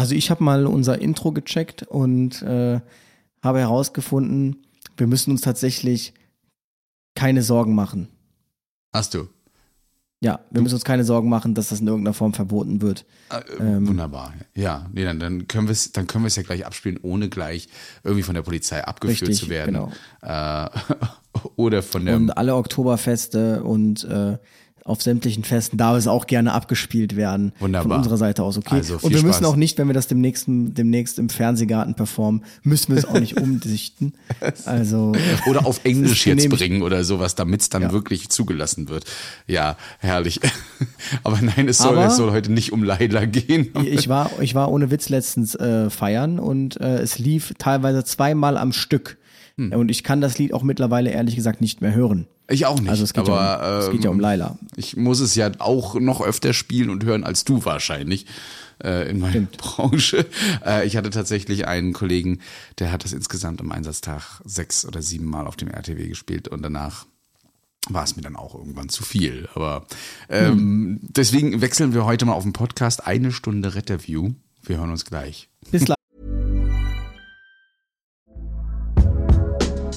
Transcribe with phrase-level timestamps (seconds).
[0.00, 2.80] Also ich habe mal unser Intro gecheckt und äh,
[3.42, 4.64] habe herausgefunden,
[4.96, 6.14] wir müssen uns tatsächlich
[7.14, 8.08] keine Sorgen machen.
[8.94, 9.28] Hast du?
[10.22, 13.04] Ja, wir müssen uns keine Sorgen machen, dass das in irgendeiner Form verboten wird.
[13.28, 14.32] Äh, ähm, wunderbar.
[14.54, 17.28] Ja, nee, dann, dann können wir es, dann können wir es ja gleich abspielen, ohne
[17.28, 17.68] gleich
[18.02, 19.74] irgendwie von der Polizei abgeführt richtig, zu werden.
[19.74, 19.92] Genau.
[20.22, 20.70] Äh,
[21.56, 22.16] oder von der.
[22.16, 24.38] Und alle Oktoberfeste und äh,
[24.84, 27.52] auf sämtlichen Festen darf es auch gerne abgespielt werden.
[27.58, 27.88] Wunderbar.
[27.88, 28.76] Von unserer Seite aus, okay.
[28.76, 32.92] Also und wir müssen auch nicht, wenn wir das demnächst, demnächst im Fernsehgarten performen, müssen
[32.92, 34.14] wir es auch nicht umdichten.
[34.64, 35.12] Also.
[35.46, 37.92] Oder auf Englisch jetzt bringen oder sowas, damit es dann ja.
[37.92, 39.04] wirklich zugelassen wird.
[39.46, 40.40] Ja, herrlich.
[41.22, 43.70] Aber nein, es soll, Aber es soll heute nicht um Leila gehen.
[43.90, 48.56] Ich war, ich war ohne Witz letztens äh, feiern und äh, es lief teilweise zweimal
[48.56, 49.18] am Stück.
[49.60, 49.72] Hm.
[49.72, 52.26] Und ich kann das Lied auch mittlerweile ehrlich gesagt nicht mehr hören.
[52.48, 52.88] Ich auch nicht.
[52.88, 54.58] Also es geht, aber, ja, um, es geht ja um ähm, Laila.
[54.76, 58.26] Ich muss es ja auch noch öfter spielen und hören als du wahrscheinlich
[58.82, 59.58] äh, in meiner Stimmt.
[59.58, 60.26] Branche.
[60.64, 62.40] Äh, ich hatte tatsächlich einen Kollegen,
[62.78, 66.62] der hat das insgesamt am Einsatztag sechs oder sieben Mal auf dem RTW gespielt und
[66.62, 67.06] danach
[67.88, 69.48] war es mir dann auch irgendwann zu viel.
[69.54, 69.86] Aber
[70.28, 71.00] ähm, hm.
[71.02, 73.06] deswegen wechseln wir heute mal auf den Podcast.
[73.06, 74.32] Eine Stunde Retterview.
[74.62, 75.48] Wir hören uns gleich.
[75.70, 75.96] Bis gleich.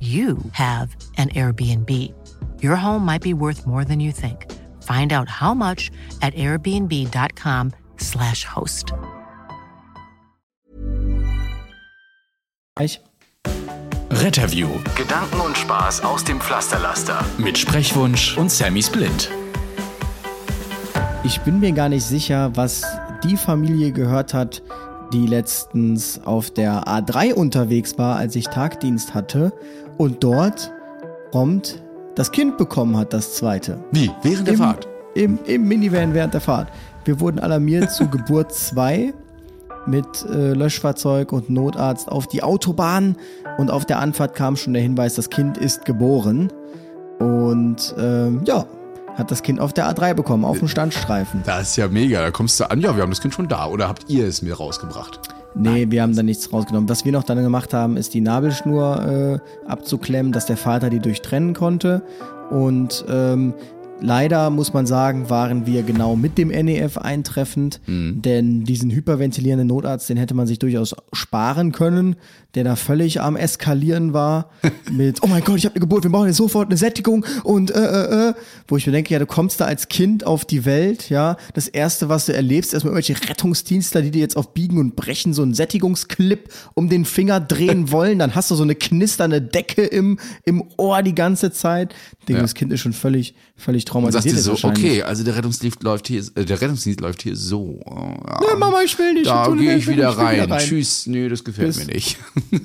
[0.00, 1.90] you have an Airbnb.
[2.62, 4.46] Your home might be worth more than you think.
[4.82, 5.90] Find out how much
[6.22, 8.92] at airbnb.com/slash host.
[14.10, 14.68] Retterview.
[14.96, 17.24] Gedanken und Spaß aus dem Pflasterlaster.
[17.38, 19.30] Mit Sprechwunsch und Sammy Splint.
[21.24, 22.84] Ich bin mir gar nicht sicher, was
[23.22, 24.62] die Familie gehört hat,
[25.12, 29.52] die letztens auf der A3 unterwegs war, als ich Tagdienst hatte
[29.98, 30.72] und dort
[31.30, 31.82] prompt
[32.14, 33.78] das Kind bekommen hat, das zweite.
[33.92, 34.10] Wie?
[34.22, 34.88] Während der Im, Fahrt?
[35.14, 36.68] Im, Im Minivan während der Fahrt.
[37.04, 39.12] Wir wurden alarmiert zu Geburt 2
[39.86, 43.16] mit äh, Löschfahrzeug und Notarzt auf die Autobahn
[43.58, 46.52] und auf der Anfahrt kam schon der Hinweis, das Kind ist geboren.
[47.18, 48.66] Und ähm, ja,
[49.16, 51.42] hat das Kind auf der A3 bekommen, auf dem Standstreifen.
[51.44, 52.20] Das ist ja mega.
[52.20, 53.66] Da kommst du an, ja, wir haben das Kind schon da.
[53.66, 55.20] Oder habt ihr es mir rausgebracht?
[55.54, 55.90] Nee, Nein.
[55.90, 56.88] wir haben da nichts rausgenommen.
[56.88, 61.00] Was wir noch dann gemacht haben, ist die Nabelschnur äh, abzuklemmen, dass der Vater die
[61.00, 62.02] durchtrennen konnte.
[62.50, 63.54] Und ähm,
[64.02, 68.22] Leider muss man sagen, waren wir genau mit dem NEF eintreffend, mhm.
[68.22, 72.16] denn diesen hyperventilierenden Notarzt, den hätte man sich durchaus sparen können,
[72.54, 74.50] der da völlig am Eskalieren war
[74.90, 77.70] mit, oh mein Gott, ich habe eine Geburt, wir brauchen jetzt sofort eine Sättigung und
[77.70, 78.34] äh, äh, äh,
[78.68, 81.68] wo ich mir denke, ja, du kommst da als Kind auf die Welt, ja, das
[81.68, 85.42] erste, was du erlebst, erstmal irgendwelche Rettungsdienstler, die dir jetzt auf Biegen und Brechen so
[85.42, 90.18] einen Sättigungsclip um den Finger drehen wollen, dann hast du so eine knisternde Decke im,
[90.44, 91.94] im Ohr die ganze Zeit.
[92.26, 92.42] Denke, ja.
[92.42, 94.34] das Kind ist schon völlig, völlig traumatisiert.
[94.34, 97.36] Und sagst dir so, okay, also der Rettungsdienst läuft hier, äh, der Rettungsdienst läuft hier
[97.36, 97.80] so.
[97.86, 99.26] Ja, nee, Mama, ich will nicht.
[99.26, 100.42] Da gehe ich, wieder, rein.
[100.42, 100.66] wieder rein.
[100.66, 101.86] Tschüss, nö, das gefällt Bis.
[101.86, 102.18] mir nicht.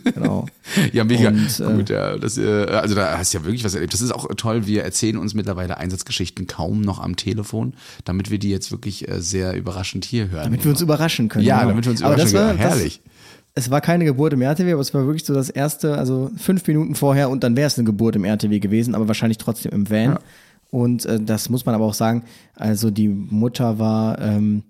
[0.03, 0.45] Genau.
[0.93, 1.29] ja, mega.
[1.29, 3.93] Und, äh, Gut, ja, das, äh, also da hast du ja wirklich was erlebt.
[3.93, 4.65] Das ist auch toll.
[4.67, 9.21] Wir erzählen uns mittlerweile Einsatzgeschichten kaum noch am Telefon, damit wir die jetzt wirklich äh,
[9.21, 10.45] sehr überraschend hier hören.
[10.45, 11.45] Damit wir uns überraschen können.
[11.45, 11.69] Ja, genau.
[11.69, 12.57] damit wir uns überraschen können.
[12.57, 13.01] Herrlich.
[13.03, 16.29] Das, es war keine Geburt im RTW, aber es war wirklich so das erste, also
[16.37, 19.71] fünf Minuten vorher und dann wäre es eine Geburt im RTW gewesen, aber wahrscheinlich trotzdem
[19.71, 20.03] im Van.
[20.03, 20.19] Ja.
[20.71, 22.23] Und äh, das muss man aber auch sagen,
[22.55, 24.63] also die Mutter war, ähm,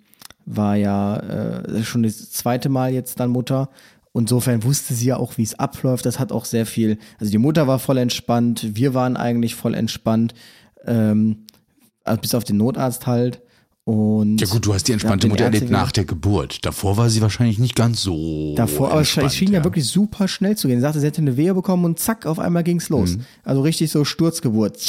[0.46, 3.70] war ja äh, schon das zweite Mal jetzt dann Mutter.
[4.18, 6.06] Insofern wusste sie ja auch, wie es abläuft.
[6.06, 9.74] Das hat auch sehr viel, also die Mutter war voll entspannt, wir waren eigentlich voll
[9.74, 10.34] entspannt,
[10.86, 11.46] ähm,
[12.04, 13.42] also bis auf den Notarzt halt.
[13.84, 16.66] Und ja gut, du hast die entspannte Mutter erlebt nach der Geburt.
[16.66, 18.56] Davor war sie wahrscheinlich nicht ganz so.
[18.56, 19.60] Davor, aber es schien ja.
[19.60, 19.64] ja.
[19.64, 20.78] wirklich super schnell zu gehen.
[20.78, 23.18] Sie sagte, sie hätte eine Wehe bekommen und zack, auf einmal ging's los.
[23.18, 23.26] Mhm.
[23.44, 24.80] Also richtig so Sturzgeburt.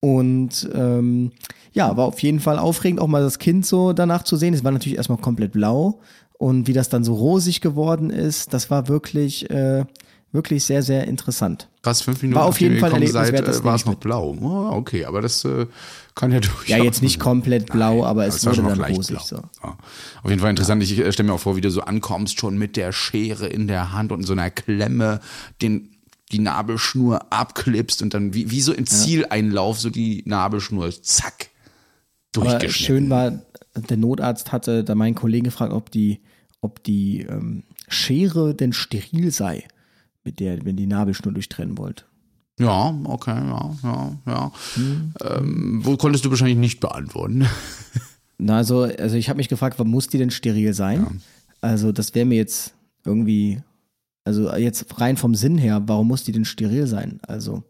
[0.00, 1.32] Und ähm,
[1.72, 4.54] ja, war auf jeden Fall aufregend, auch mal das Kind so danach zu sehen.
[4.54, 6.00] Es war natürlich erstmal komplett blau
[6.40, 9.84] und wie das dann so rosig geworden ist, das war wirklich äh,
[10.32, 11.68] wirklich sehr, sehr interessant.
[11.82, 13.46] Krass, fünf Minuten war auf jeden Fall erlebniswert.
[13.46, 14.34] Äh, war es noch blau.
[14.40, 15.66] Oh, okay, aber das äh,
[16.14, 16.66] kann ja durchaus.
[16.66, 19.20] Ja, jetzt nicht komplett blau, Nein, aber es wurde dann rosig.
[19.20, 19.36] So.
[19.36, 19.76] Ja.
[20.22, 20.82] Auf jeden Fall interessant.
[20.82, 20.90] Ja.
[20.90, 23.66] Ich äh, stelle mir auch vor, wie du so ankommst, schon mit der Schere in
[23.66, 25.20] der Hand und so einer Klemme
[25.60, 25.90] den
[26.32, 31.50] die Nabelschnur abklippst und dann wie, wie so im Zieleinlauf so die Nabelschnur zack
[32.32, 33.12] durchgeschnitten.
[33.12, 33.42] Aber schön
[33.74, 36.20] war, der Notarzt hatte da meinen Kollegen gefragt, ob die
[36.60, 39.66] ob die ähm, Schere denn steril sei,
[40.24, 42.06] mit der, wenn die Nabelschnur durchtrennen wollt.
[42.58, 44.52] Ja, okay, ja, ja, ja.
[44.74, 45.14] Hm.
[45.24, 47.46] Ähm, wo konntest du wahrscheinlich nicht beantworten?
[48.38, 51.00] Na, also, also ich habe mich gefragt, warum muss die denn steril sein?
[51.00, 51.10] Ja.
[51.62, 52.74] Also, das wäre mir jetzt
[53.04, 53.62] irgendwie,
[54.24, 57.20] also jetzt rein vom Sinn her, warum muss die denn steril sein?
[57.26, 57.62] Also.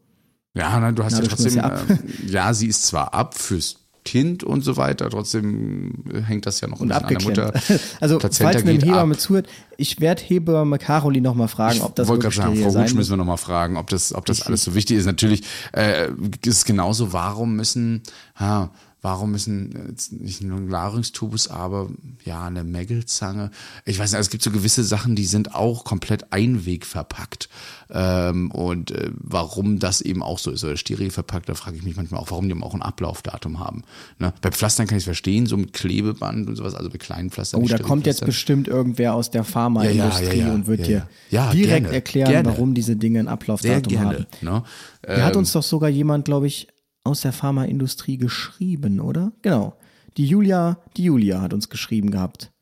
[0.54, 4.42] Ja, nein, du hast ja trotzdem, ja, äh, ja, sie ist zwar ab fürs Kind
[4.42, 5.10] und so weiter.
[5.10, 7.52] Trotzdem hängt das ja noch und an der Mutter.
[8.00, 12.06] Also Plazenta falls eine Hebamme zuhört, ich werde Hebamme Caroli noch mal fragen, ob das
[12.06, 14.42] Ich wollte gerade sagen, Frau Hutsch müssen wir noch mal fragen, ob das, ob das
[14.42, 15.06] alles so wichtig ist.
[15.06, 15.42] Natürlich
[15.72, 16.08] äh,
[16.44, 18.02] ist es genauso, warum müssen,
[18.36, 18.70] ha,
[19.02, 21.88] warum müssen jetzt nicht nur ein Larynxtubus, aber
[22.24, 23.50] ja, eine Mägelzange.
[23.84, 27.48] Ich weiß nicht, es gibt so gewisse Sachen, die sind auch komplett einwegverpackt.
[27.90, 31.82] Ähm, und äh, warum das eben auch so ist, oder steril verpackt, da frage ich
[31.82, 33.82] mich manchmal auch, warum die auch ein Ablaufdatum haben.
[34.18, 34.32] Ne?
[34.42, 37.62] Bei Pflastern kann ich es verstehen, so mit Klebeband und sowas, also bei kleinen Pflastern.
[37.62, 41.08] Oh, da kommt jetzt bestimmt irgendwer aus der Pharmaindustrie ja, ja, ja, und wird dir
[41.30, 42.48] direkt gerne, erklären, gerne.
[42.48, 44.26] warum diese Dinge ein Ablaufdatum haben.
[44.42, 44.62] Ne?
[45.06, 46.68] Ähm, hat uns doch sogar jemand, glaube ich,
[47.04, 49.32] aus der Pharmaindustrie geschrieben, oder?
[49.42, 49.76] Genau.
[50.16, 52.52] Die Julia, die Julia hat uns geschrieben gehabt,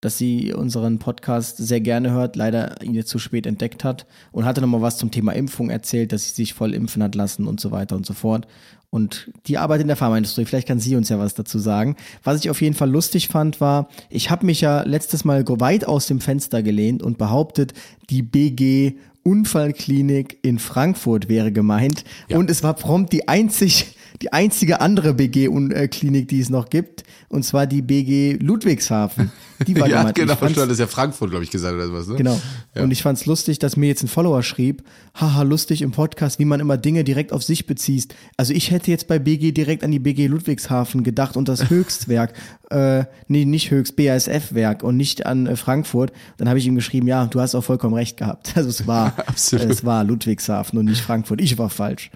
[0.00, 4.44] dass sie unseren Podcast sehr gerne hört, leider ihn jetzt zu spät entdeckt hat und
[4.44, 7.60] hatte nochmal was zum Thema Impfung erzählt, dass sie sich voll impfen hat lassen und
[7.60, 8.46] so weiter und so fort.
[8.90, 11.94] Und die Arbeit in der Pharmaindustrie, vielleicht kann sie uns ja was dazu sagen.
[12.24, 15.86] Was ich auf jeden Fall lustig fand, war, ich habe mich ja letztes Mal weit
[15.86, 17.72] aus dem Fenster gelehnt und behauptet,
[18.10, 22.04] die BG Unfallklinik in Frankfurt wäre gemeint.
[22.28, 22.38] Ja.
[22.38, 27.04] Und es war prompt die einzig, die einzige andere BG-Klinik, die es noch gibt.
[27.28, 29.32] Und zwar die BG Ludwigshafen.
[29.66, 30.34] Die war ja, genau.
[30.34, 32.16] Das ist ja Frankfurt, glaube ich, gesagt oder was, ne?
[32.16, 32.38] Genau.
[32.74, 32.82] Ja.
[32.82, 34.82] Und ich fand es lustig, dass mir jetzt ein Follower schrieb,
[35.14, 38.14] haha, lustig im Podcast, wie man immer Dinge direkt auf sich bezieht.
[38.36, 42.34] Also ich hätte jetzt bei BG direkt an die BG Ludwigshafen gedacht und das Höchstwerk.
[42.70, 46.12] äh, nee, nicht Höchst, BASF-Werk und nicht an äh, Frankfurt.
[46.36, 48.52] Dann habe ich ihm geschrieben, ja, du hast auch vollkommen recht gehabt.
[48.60, 51.40] Also es war, äh, es war Ludwigshafen und nicht Frankfurt.
[51.40, 52.10] Ich war falsch.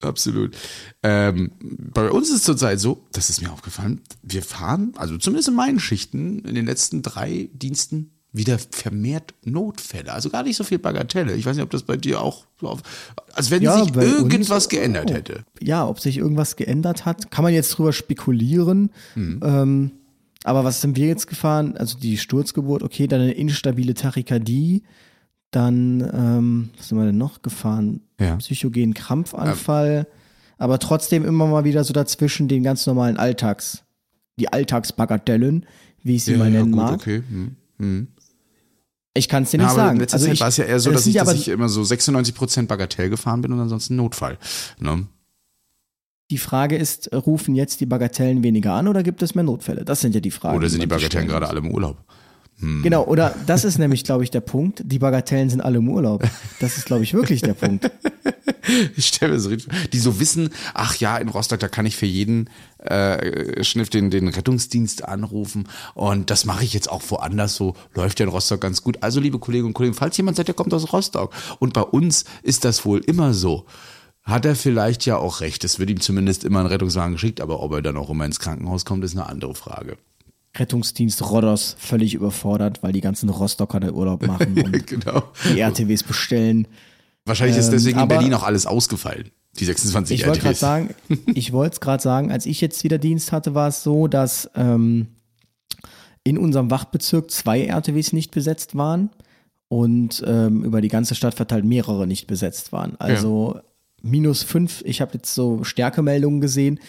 [0.00, 0.56] Absolut.
[1.02, 5.48] Ähm, bei uns ist es zurzeit so, das ist mir aufgefallen, wir fahren, also zumindest
[5.48, 10.12] in meinen Schichten, in den letzten drei Diensten wieder vermehrt Notfälle.
[10.12, 11.34] Also gar nicht so viel Bagatelle.
[11.34, 12.82] Ich weiß nicht, ob das bei dir auch so auf,
[13.32, 15.44] als wenn ja, sich irgendwas uns, geändert hätte.
[15.60, 18.90] Ja, ob sich irgendwas geändert hat, kann man jetzt drüber spekulieren.
[19.14, 19.40] Mhm.
[19.42, 19.90] Ähm,
[20.44, 21.76] aber was sind wir jetzt gefahren?
[21.76, 24.82] Also die Sturzgeburt, okay, dann eine instabile Tachykardie,
[25.50, 28.00] dann, ähm, was sind wir denn noch gefahren?
[28.20, 28.36] Ja.
[28.36, 30.14] Psychogenen Krampfanfall, ja.
[30.58, 33.84] aber trotzdem immer mal wieder so dazwischen den ganz normalen Alltags,
[34.38, 35.66] die Alltagsbagatellen,
[36.02, 36.94] wie ich sie ja, mal nennen gut, mag.
[36.94, 37.22] Okay.
[37.28, 37.56] Hm.
[37.78, 38.08] Hm.
[39.14, 39.96] Ich kann es dir nicht ja, sagen.
[39.96, 41.82] In letzter also Zeit war es ja eher so, dass ich, dass ich immer so
[41.82, 44.38] 96% Bagatell gefahren bin und ansonsten Notfall.
[44.78, 45.06] Ne?
[46.30, 49.84] Die Frage ist, rufen jetzt die Bagatellen weniger an oder gibt es mehr Notfälle?
[49.84, 50.56] Das sind ja die Fragen.
[50.56, 52.04] Oder sind die Bagatellen gerade alle im Urlaub?
[52.60, 52.82] Hm.
[52.82, 54.82] Genau, oder das ist nämlich, glaube ich, der Punkt.
[54.84, 56.24] Die Bagatellen sind alle im Urlaub.
[56.60, 57.90] Das ist, glaube ich, wirklich der Punkt.
[58.96, 62.04] Ich stelle mir so die so wissen, ach ja, in Rostock, da kann ich für
[62.04, 62.50] jeden
[62.80, 65.68] äh, Schniff den, den Rettungsdienst anrufen.
[65.94, 67.54] Und das mache ich jetzt auch woanders.
[67.54, 69.02] So läuft ja in Rostock ganz gut.
[69.02, 71.32] Also, liebe Kolleginnen und Kollegen, falls jemand sagt, der kommt aus Rostock.
[71.58, 73.64] Und bei uns ist das wohl immer so
[74.24, 75.64] hat er vielleicht ja auch recht.
[75.64, 78.38] Es wird ihm zumindest immer ein Rettungswagen geschickt, aber ob er dann auch immer ins
[78.38, 79.96] Krankenhaus kommt, ist eine andere Frage.
[80.56, 85.24] Rettungsdienst Rodos völlig überfordert, weil die ganzen Rostocker da Urlaub machen und genau.
[85.52, 86.66] die RTWs bestellen.
[87.24, 89.30] Wahrscheinlich ist deswegen ähm, in Berlin auch alles ausgefallen.
[89.58, 90.44] Die 26 ich RTWs.
[90.44, 90.94] Wollte sagen,
[91.26, 94.50] ich wollte es gerade sagen, als ich jetzt wieder Dienst hatte, war es so, dass
[94.54, 95.08] ähm,
[96.24, 99.10] in unserem Wachbezirk zwei RTWs nicht besetzt waren
[99.68, 102.96] und ähm, über die ganze Stadt verteilt mehrere nicht besetzt waren.
[102.98, 103.62] Also ja.
[104.02, 106.80] minus fünf, ich habe jetzt so Stärkemeldungen gesehen,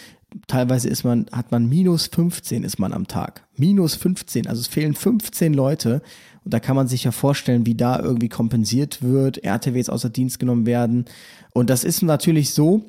[0.48, 3.43] teilweise ist man, hat man minus 15 ist man am Tag.
[3.57, 6.01] Minus 15, also es fehlen 15 Leute.
[6.45, 10.39] Und da kann man sich ja vorstellen, wie da irgendwie kompensiert wird, RTWs außer Dienst
[10.39, 11.05] genommen werden.
[11.53, 12.86] Und das ist natürlich so,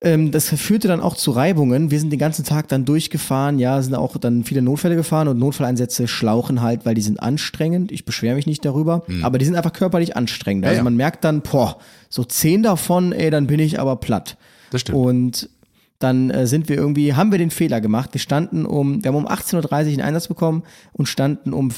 [0.00, 1.90] ähm, das führte dann auch zu Reibungen.
[1.90, 5.38] Wir sind den ganzen Tag dann durchgefahren, ja, sind auch dann viele Notfälle gefahren und
[5.38, 7.90] Notfalleinsätze schlauchen halt, weil die sind anstrengend.
[7.90, 9.24] Ich beschwere mich nicht darüber, mhm.
[9.24, 10.64] aber die sind einfach körperlich anstrengend.
[10.64, 10.84] Also ja, ja.
[10.84, 14.36] man merkt dann, boah, so zehn davon, ey, dann bin ich aber platt.
[14.70, 14.98] Das stimmt.
[14.98, 15.50] Und
[15.98, 18.10] dann äh, sind wir irgendwie, haben wir den Fehler gemacht.
[18.12, 20.62] Wir standen um, wir haben um 18.30 Uhr einen Einsatz bekommen
[20.92, 21.70] und standen um,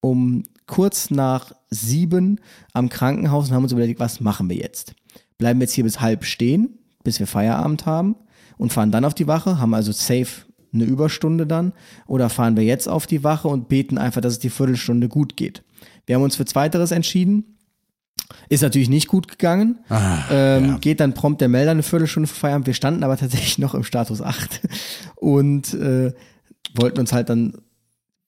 [0.00, 2.40] um kurz nach sieben
[2.72, 4.94] am Krankenhaus und haben uns überlegt, was machen wir jetzt?
[5.38, 8.16] Bleiben wir jetzt hier bis halb stehen, bis wir Feierabend haben
[8.58, 11.72] und fahren dann auf die Wache, haben also safe eine Überstunde dann
[12.06, 15.36] oder fahren wir jetzt auf die Wache und beten einfach, dass es die Viertelstunde gut
[15.36, 15.64] geht.
[16.06, 17.57] Wir haben uns für Zweiteres entschieden
[18.48, 19.78] ist natürlich nicht gut gegangen.
[19.88, 20.78] Ah, ähm, ja.
[20.78, 22.66] Geht dann prompt der Melder eine Viertelstunde vor Feierabend.
[22.66, 24.60] Wir standen aber tatsächlich noch im Status 8
[25.16, 26.12] und äh,
[26.74, 27.54] wollten uns halt dann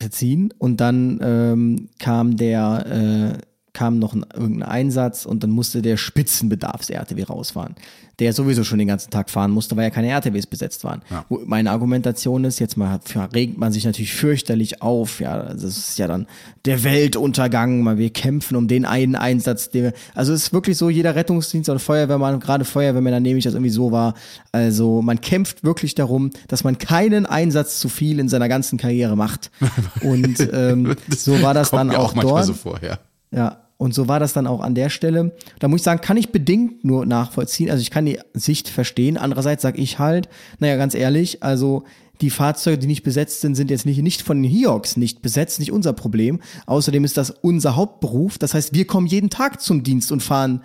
[0.01, 5.83] verziehen und dann ähm, kam der äh, kam noch ein, irgendein Einsatz und dann musste
[5.83, 7.77] der Spitzenbedarfs-RTW rausfahren,
[8.19, 11.03] der sowieso schon den ganzen Tag fahren musste, weil ja keine RTWs besetzt waren.
[11.11, 11.25] Ja.
[11.47, 13.01] Meine Argumentation ist, jetzt mal
[13.33, 16.27] regt man sich natürlich fürchterlich auf, ja, das ist ja dann
[16.65, 20.77] der Weltuntergang, mal wir kämpfen um den einen Einsatz, den wir, also es ist wirklich
[20.77, 24.15] so, jeder Rettungsdienst oder Feuerwehrmann, gerade Feuerwehrmänner nehme ich das irgendwie so wahr,
[24.53, 29.17] also man kämpft wirklich darum, dass man keinen Einsatz zu viel in seiner ganzen Karriere
[29.17, 29.51] macht
[30.03, 32.45] und ähm, so war das dann auch, auch dort.
[32.47, 32.99] So vor, ja.
[33.31, 35.35] Ja, und so war das dann auch an der Stelle.
[35.59, 37.71] Da muss ich sagen, kann ich bedingt nur nachvollziehen.
[37.71, 39.17] Also ich kann die Sicht verstehen.
[39.17, 41.85] Andererseits sage ich halt, naja, ganz ehrlich, also
[42.21, 45.59] die Fahrzeuge, die nicht besetzt sind, sind jetzt nicht, nicht von den Hiox nicht besetzt,
[45.59, 46.41] nicht unser Problem.
[46.67, 48.37] Außerdem ist das unser Hauptberuf.
[48.37, 50.61] Das heißt, wir kommen jeden Tag zum Dienst und fahren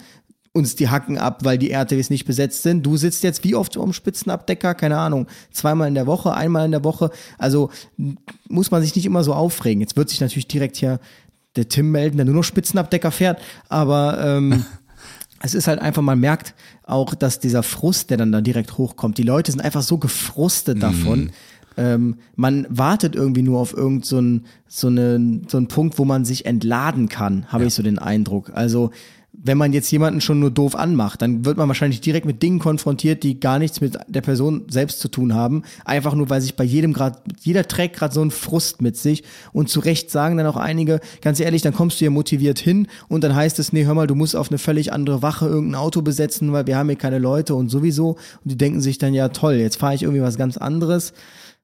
[0.51, 2.85] uns die Hacken ab, weil die RTWs nicht besetzt sind.
[2.85, 4.73] Du sitzt jetzt wie oft um Spitzenabdecker?
[4.73, 5.27] Keine Ahnung.
[5.51, 7.11] Zweimal in der Woche, einmal in der Woche.
[7.37, 7.69] Also
[8.47, 9.81] muss man sich nicht immer so aufregen.
[9.81, 10.99] Jetzt wird sich natürlich direkt hier
[11.55, 13.41] der Tim melden, der nur noch Spitzenabdecker fährt.
[13.69, 14.65] Aber ähm,
[15.41, 19.17] es ist halt einfach, man merkt auch, dass dieser Frust, der dann da direkt hochkommt,
[19.17, 21.25] die Leute sind einfach so gefrustet davon.
[21.25, 21.31] Mm.
[21.77, 26.23] Ähm, man wartet irgendwie nur auf irgendeinen so, so, eine, so einen Punkt, wo man
[26.23, 27.67] sich entladen kann, habe ja.
[27.67, 28.51] ich so den Eindruck.
[28.53, 28.91] Also
[29.45, 32.57] wenn man jetzt jemanden schon nur doof anmacht, dann wird man wahrscheinlich direkt mit Dingen
[32.57, 35.61] konfrontiert, die gar nichts mit der Person selbst zu tun haben.
[35.85, 39.23] Einfach nur, weil sich bei jedem gerade, jeder trägt gerade so einen Frust mit sich.
[39.53, 42.87] Und zu Recht sagen dann auch einige, ganz ehrlich, dann kommst du ja motiviert hin
[43.07, 45.79] und dann heißt es, nee, hör mal, du musst auf eine völlig andere Wache irgendein
[45.79, 48.17] Auto besetzen, weil wir haben hier keine Leute und sowieso.
[48.43, 51.13] Und die denken sich dann, ja toll, jetzt fahre ich irgendwie was ganz anderes.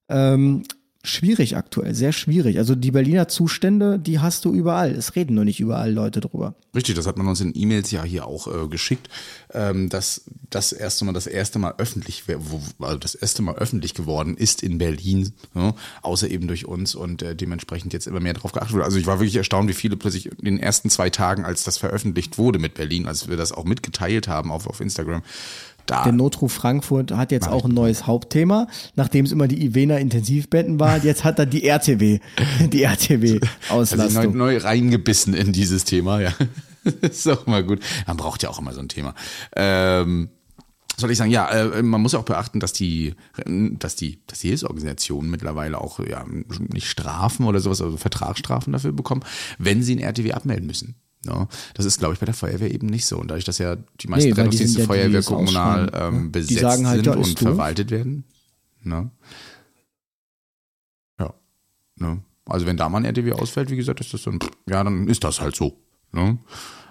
[0.07, 0.63] Ähm,
[1.03, 2.57] schwierig aktuell, sehr schwierig.
[2.57, 4.91] Also die Berliner Zustände, die hast du überall.
[4.91, 6.53] Es reden nur nicht überall Leute drüber.
[6.75, 9.09] Richtig, das hat man uns in E-Mails ja hier auch äh, geschickt,
[9.53, 13.93] ähm, dass das erste Mal das erste Mal öffentlich, wo, also das erste Mal öffentlich
[13.93, 18.33] geworden ist in Berlin, ja, außer eben durch uns und äh, dementsprechend jetzt immer mehr
[18.33, 18.85] drauf geachtet wurde.
[18.85, 21.77] Also ich war wirklich erstaunt, wie viele plötzlich in den ersten zwei Tagen, als das
[21.77, 25.23] veröffentlicht wurde mit Berlin, als wir das auch mitgeteilt haben auf, auf Instagram,
[25.91, 26.03] da.
[26.03, 30.79] Der Notruf Frankfurt hat jetzt auch ein neues Hauptthema, nachdem es immer die Ivena Intensivbetten
[30.79, 30.97] war.
[31.03, 32.19] Jetzt hat er die RTW,
[32.71, 34.17] die RTW Auslastung.
[34.17, 36.33] Also neu, neu reingebissen in dieses Thema, ja.
[37.01, 37.79] ist auch mal gut.
[38.07, 39.13] Man braucht ja auch immer so ein Thema.
[39.55, 40.29] Ähm,
[40.97, 44.49] soll ich sagen, ja, äh, man muss auch beachten, dass die, dass die, dass die
[44.49, 46.25] Hilfsorganisationen mittlerweile auch ja
[46.69, 49.23] nicht Strafen oder sowas, also Vertragsstrafen dafür bekommen,
[49.57, 50.95] wenn sie ein RTW abmelden müssen.
[51.23, 53.19] No, das ist, glaube ich, bei der Feuerwehr eben nicht so.
[53.19, 57.15] Und dadurch, dass ja die meisten nee, Rettungsdienste ja Feuerwehr kommunal ähm, besetzt halt, sind
[57.15, 58.23] und verwaltet werden.
[58.81, 59.11] Ne?
[61.19, 61.33] Ja.
[61.97, 62.23] Ne?
[62.45, 65.23] Also wenn da mal ein RTW ausfällt, wie gesagt, ist das dann, ja, dann ist
[65.23, 65.77] das halt so.
[66.11, 66.39] Ne?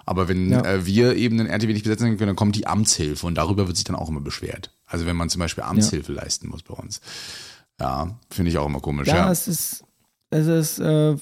[0.05, 0.63] Aber wenn ja.
[0.65, 3.75] äh, wir eben den RTW nicht besetzen können, dann kommt die Amtshilfe und darüber wird
[3.75, 4.73] sich dann auch immer beschwert.
[4.85, 6.21] Also wenn man zum Beispiel Amtshilfe ja.
[6.21, 7.01] leisten muss bei uns.
[7.79, 9.07] Ja, finde ich auch immer komisch.
[9.07, 9.31] Ja, ja.
[9.31, 9.83] es ist,
[10.29, 11.17] es ist äh,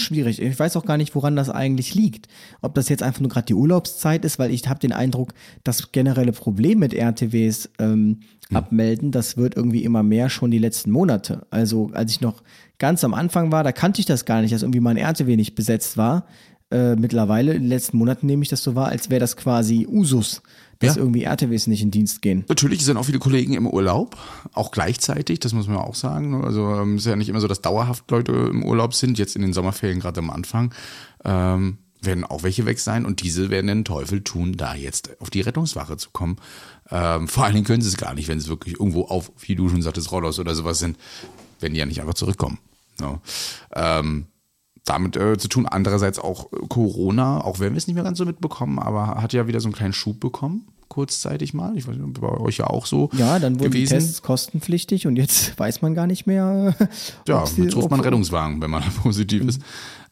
[0.00, 0.40] schwierig.
[0.40, 2.28] Ich weiß auch gar nicht, woran das eigentlich liegt.
[2.60, 5.32] Ob das jetzt einfach nur gerade die Urlaubszeit ist, weil ich habe den Eindruck,
[5.64, 8.56] das generelle Problem mit RTWs ähm, hm.
[8.56, 11.46] abmelden, das wird irgendwie immer mehr schon die letzten Monate.
[11.50, 12.42] Also als ich noch
[12.78, 15.54] ganz am Anfang war, da kannte ich das gar nicht, dass irgendwie mein RTW nicht
[15.54, 16.26] besetzt war.
[16.70, 19.86] Äh, mittlerweile, in den letzten Monaten nehme ich das so wahr, als wäre das quasi
[19.88, 20.42] Usus,
[20.78, 21.02] dass ja.
[21.02, 22.44] irgendwie RTWs nicht in Dienst gehen.
[22.48, 24.16] Natürlich sind auch viele Kollegen im Urlaub,
[24.52, 26.44] auch gleichzeitig, das muss man auch sagen.
[26.44, 29.36] Also ähm, es ist ja nicht immer so, dass dauerhaft Leute im Urlaub sind, jetzt
[29.36, 30.74] in den Sommerferien gerade am Anfang.
[31.24, 35.30] Ähm, werden auch welche weg sein und diese werden den Teufel tun, da jetzt auf
[35.30, 36.36] die Rettungswache zu kommen.
[36.90, 39.56] Ähm, vor allen Dingen können sie es gar nicht, wenn es wirklich irgendwo auf, wie
[39.56, 40.96] du schon sagtest, Rollos oder sowas sind,
[41.60, 42.58] wenn die ja nicht einfach zurückkommen.
[43.00, 43.20] No.
[43.74, 44.26] Ähm,
[44.86, 45.66] damit äh, zu tun.
[45.66, 49.32] Andererseits auch äh, Corona, auch wenn wir es nicht mehr ganz so mitbekommen, aber hat
[49.32, 51.76] ja wieder so einen kleinen Schub bekommen, kurzzeitig mal.
[51.76, 53.10] Ich weiß nicht, bei euch ja auch so.
[53.12, 53.98] Ja, dann wurden gewesen.
[53.98, 56.74] die Tests kostenpflichtig und jetzt weiß man gar nicht mehr.
[57.28, 59.48] ja, jetzt ruft man Rettungswagen, wenn man positiv mhm.
[59.48, 59.60] ist.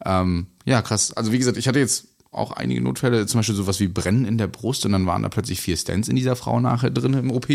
[0.05, 1.13] Ähm, ja, krass.
[1.13, 4.37] Also wie gesagt, ich hatte jetzt auch einige Notfälle, zum Beispiel sowas wie Brennen in
[4.37, 7.31] der Brust und dann waren da plötzlich vier Stents in dieser Frau nachher drin im
[7.31, 7.47] OP.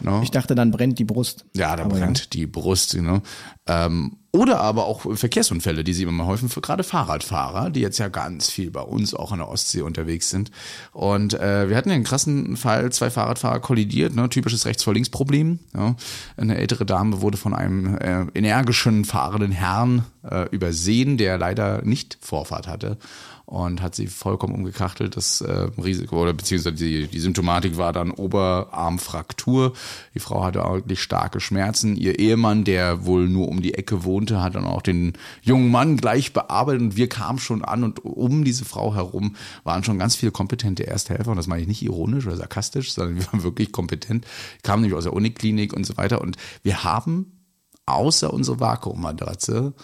[0.00, 0.20] No.
[0.22, 1.44] Ich dachte, dann brennt die Brust.
[1.54, 2.24] Ja, da brennt ja.
[2.32, 2.92] die Brust.
[2.92, 3.22] Know.
[3.66, 7.98] ähm, oder aber auch Verkehrsunfälle, die sie immer mal häufen, für gerade Fahrradfahrer, die jetzt
[7.98, 10.50] ja ganz viel bei uns auch in der Ostsee unterwegs sind.
[10.92, 15.58] Und äh, wir hatten ja einen krassen Fall, zwei Fahrradfahrer kollidiert, ne, typisches Rechts-vor-Links-Problem.
[15.76, 15.96] Ja.
[16.38, 22.16] Eine ältere Dame wurde von einem äh, energischen fahrenden Herrn äh, übersehen, der leider nicht
[22.20, 22.96] Vorfahrt hatte
[23.52, 25.14] und hat sie vollkommen umgekrachtelt.
[25.14, 29.74] Das äh, Risiko oder beziehungsweise die, die Symptomatik war dann Oberarmfraktur.
[30.14, 31.94] Die Frau hatte wirklich starke Schmerzen.
[31.94, 35.98] Ihr Ehemann, der wohl nur um die Ecke wohnte, hat dann auch den jungen Mann
[35.98, 40.16] gleich bearbeitet und wir kamen schon an und um diese Frau herum waren schon ganz
[40.16, 43.70] viele kompetente Ersthelfer und das meine ich nicht ironisch oder sarkastisch, sondern wir waren wirklich
[43.70, 44.26] kompetent,
[44.62, 47.32] kamen nämlich aus der Uniklinik und so weiter und wir haben
[47.84, 49.74] außer unsere Vakuummatratze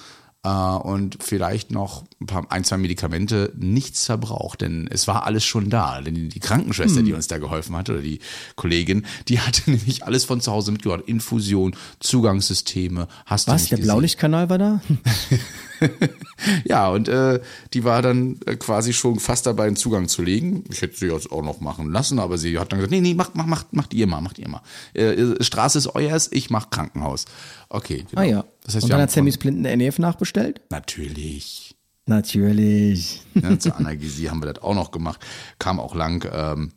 [0.42, 5.68] und vielleicht noch ein, paar, ein, zwei Medikamente nichts verbraucht, denn es war alles schon
[5.68, 6.00] da.
[6.00, 7.06] Denn die Krankenschwester, hm.
[7.06, 8.20] die uns da geholfen hat, oder die
[8.54, 11.02] Kollegin, die hatte nämlich alles von zu Hause mitgebracht.
[11.06, 14.80] Infusion, Zugangssysteme, hast Was, du der Blaulichtkanal war da?
[16.64, 17.40] ja, und äh,
[17.72, 20.64] die war dann äh, quasi schon fast dabei, einen Zugang zu legen.
[20.70, 23.14] Ich hätte sie jetzt auch noch machen lassen, aber sie hat dann gesagt, nee, nee,
[23.14, 24.62] macht, macht, macht, macht ihr mal, macht ihr mal.
[24.94, 27.24] Äh, äh Straße ist euers, ich mach Krankenhaus.
[27.68, 28.22] Okay, genau.
[28.22, 28.44] Ah ja.
[28.64, 30.60] Das heißt, und dann hat Sammy Splinten NEF nachbestellt?
[30.70, 31.76] Natürlich.
[32.06, 33.22] Natürlich.
[33.34, 35.20] Ja, zur Analgesie haben wir das auch noch gemacht.
[35.58, 36.26] Kam auch lang.
[36.32, 36.72] Ähm,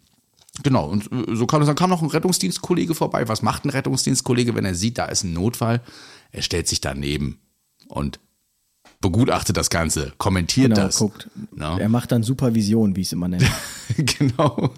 [0.64, 3.28] Genau, und äh, so kam, dann kam noch ein Rettungsdienstkollege vorbei.
[3.30, 5.82] Was macht ein Rettungsdienstkollege, wenn er sieht, da ist ein Notfall?
[6.32, 7.40] Er stellt sich daneben
[7.88, 8.20] und
[9.02, 10.98] begutachtet das Ganze, kommentiert genau, das.
[10.98, 11.28] Guckt.
[11.56, 11.78] No?
[11.78, 13.50] Er macht dann Supervision, wie es immer nennt.
[13.98, 14.72] genau.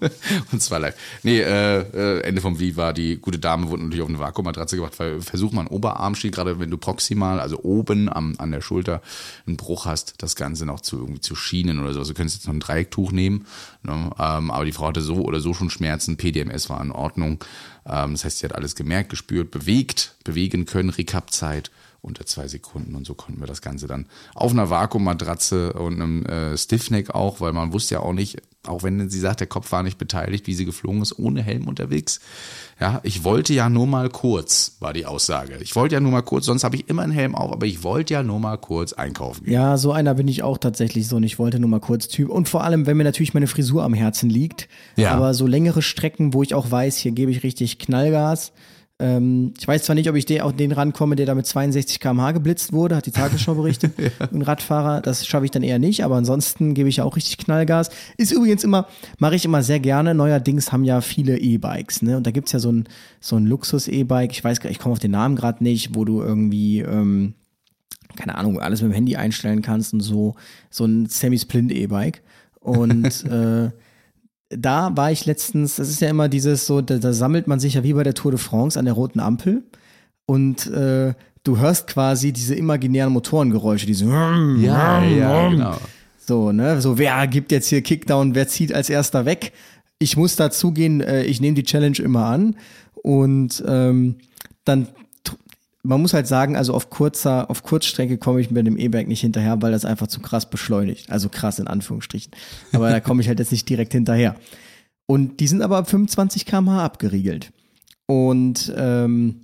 [0.51, 0.95] Und zwar live.
[1.23, 4.77] Nee, äh, äh, Ende vom Wie war die gute Dame, wurde natürlich auf eine Vakuummatratze
[4.77, 8.51] gebracht, weil versuch mal einen Oberarm steht, gerade wenn du proximal, also oben am, an
[8.51, 9.01] der Schulter
[9.45, 11.99] einen Bruch hast, das Ganze noch zu irgendwie zu schienen oder so.
[11.99, 13.45] Also du könntest jetzt noch ein Dreiecktuch nehmen.
[13.83, 14.09] Ne?
[14.17, 17.43] Ähm, aber die Frau hatte so oder so schon Schmerzen, PDMS war in Ordnung.
[17.85, 21.71] Ähm, das heißt, sie hat alles gemerkt, gespürt, bewegt, bewegen können, Rekapzeit
[22.03, 22.95] unter zwei Sekunden.
[22.95, 24.05] Und so konnten wir das Ganze dann
[24.35, 28.83] auf einer Vakuummatratze und einem äh, Stiffneck auch, weil man wusste ja auch nicht, auch
[28.83, 32.19] wenn sie sagt, der Kopf war nicht beteiligt, wie sie geflogen ist, ohne Helm unterwegs.
[32.79, 35.57] Ja, ich wollte ja nur mal kurz, war die Aussage.
[35.61, 37.83] Ich wollte ja nur mal kurz, sonst habe ich immer einen Helm auf, aber ich
[37.83, 39.53] wollte ja nur mal kurz einkaufen gehen.
[39.53, 42.29] Ja, so einer bin ich auch tatsächlich so und ich wollte nur mal kurz Typ.
[42.29, 44.67] Und vor allem, wenn mir natürlich meine Frisur am Herzen liegt,
[44.97, 45.11] ja.
[45.11, 48.51] aber so längere Strecken, wo ich auch weiß, hier gebe ich richtig Knallgas,
[48.99, 51.99] ähm, ich weiß zwar nicht, ob ich den, auch den rankomme, der da mit 62
[51.99, 53.93] km/h geblitzt wurde, hat die Tagesschau berichtet.
[53.97, 54.27] ja.
[54.31, 57.37] Ein Radfahrer, das schaffe ich dann eher nicht, aber ansonsten gebe ich ja auch richtig
[57.39, 57.89] Knallgas.
[58.17, 60.13] Ist übrigens immer, mache ich immer sehr gerne.
[60.13, 62.17] Neuerdings haben ja viele E-Bikes, ne?
[62.17, 62.85] Und da gibt's ja so ein,
[63.19, 66.21] so ein Luxus-E-Bike, ich weiß gar ich komme auf den Namen gerade nicht, wo du
[66.21, 67.33] irgendwie, ähm,
[68.15, 70.35] keine Ahnung, alles mit dem Handy einstellen kannst und so,
[70.69, 72.21] so ein Semi-Splint-E-Bike.
[72.59, 73.71] Und äh,
[74.57, 77.75] da war ich letztens, das ist ja immer dieses so, da, da, sammelt man sich
[77.75, 79.63] ja wie bei der Tour de France an der roten Ampel
[80.25, 85.77] und äh, du hörst quasi diese imaginären Motorengeräusche, diese ja, ja, genau.
[86.25, 89.51] So, ne, so wer gibt jetzt hier Kickdown, wer zieht als erster weg?
[89.99, 92.55] Ich muss dazugehen, äh, ich nehme die Challenge immer an
[92.93, 94.15] und ähm,
[94.63, 94.87] dann
[95.83, 99.21] man muss halt sagen, also auf kurzer, auf Kurzstrecke komme ich mit dem E-Bike nicht
[99.21, 101.11] hinterher, weil das einfach zu krass beschleunigt.
[101.11, 102.31] Also krass in Anführungsstrichen.
[102.71, 104.35] Aber da komme ich halt jetzt nicht direkt hinterher.
[105.05, 107.51] Und die sind aber ab 25 km/h abgeriegelt.
[108.05, 109.42] Und ähm,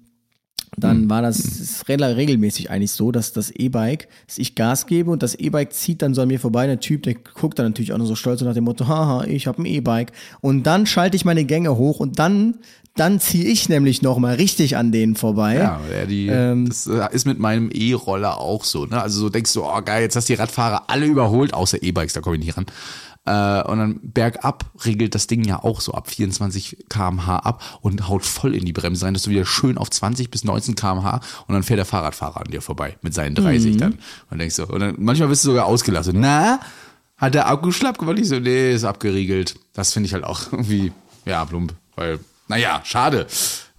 [0.77, 1.10] dann hm.
[1.10, 5.73] war das regelmäßig eigentlich so, dass das E-Bike, dass ich Gas gebe und das E-Bike
[5.73, 6.67] zieht dann so an mir vorbei.
[6.67, 9.25] Der Typ, der guckt dann natürlich auch nur so stolz und nach dem Motto, haha,
[9.25, 10.12] ich habe ein E-Bike.
[10.41, 12.55] Und dann schalte ich meine Gänge hoch und dann
[12.95, 15.55] dann ziehe ich nämlich noch mal richtig an denen vorbei.
[15.55, 18.86] Ja, die, ähm, das äh, ist mit meinem E-Roller auch so.
[18.86, 19.01] Ne?
[19.01, 22.13] Also so denkst du, oh geil, jetzt hast du die Radfahrer alle überholt, außer E-Bikes,
[22.13, 22.65] da komme ich nicht ran.
[23.25, 28.08] Äh, und dann bergab regelt das Ding ja auch so ab 24 km/h ab und
[28.08, 31.19] haut voll in die Bremse rein, dass du wieder schön auf 20 bis 19 km/h
[31.47, 33.77] und dann fährt der Fahrradfahrer an dir vorbei mit seinen 30 mhm.
[33.77, 33.99] dann.
[34.29, 36.19] Und denkst du, und dann, manchmal bist du sogar ausgelassen.
[36.19, 36.60] Na,
[37.17, 38.17] hat der Akku schlapp gemacht?
[38.19, 39.55] Ich so, nee, ist abgeriegelt.
[39.73, 40.93] Das finde ich halt auch irgendwie,
[41.25, 43.27] ja, plump, weil naja, schade.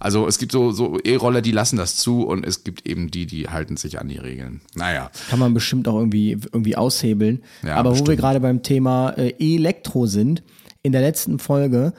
[0.01, 3.25] Also es gibt so, so E-Roller, die lassen das zu und es gibt eben die,
[3.25, 4.61] die halten sich an die Regeln.
[4.75, 5.11] Naja.
[5.29, 7.43] Kann man bestimmt auch irgendwie, irgendwie aushebeln.
[7.63, 8.07] Ja, Aber bestimmt.
[8.07, 10.43] wo wir gerade beim Thema äh, Elektro sind,
[10.83, 11.93] in der letzten Folge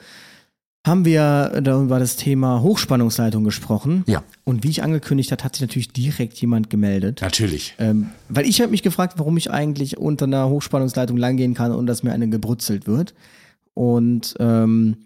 [0.85, 4.03] haben wir über das Thema Hochspannungsleitung gesprochen.
[4.05, 4.21] Ja.
[4.43, 7.21] Und wie ich angekündigt hat, hat sich natürlich direkt jemand gemeldet.
[7.21, 7.75] Natürlich.
[7.79, 11.87] Ähm, weil ich habe mich gefragt, warum ich eigentlich unter einer Hochspannungsleitung langgehen kann und
[11.87, 13.13] dass mir eine gebrutzelt wird.
[13.73, 14.97] Und ähm,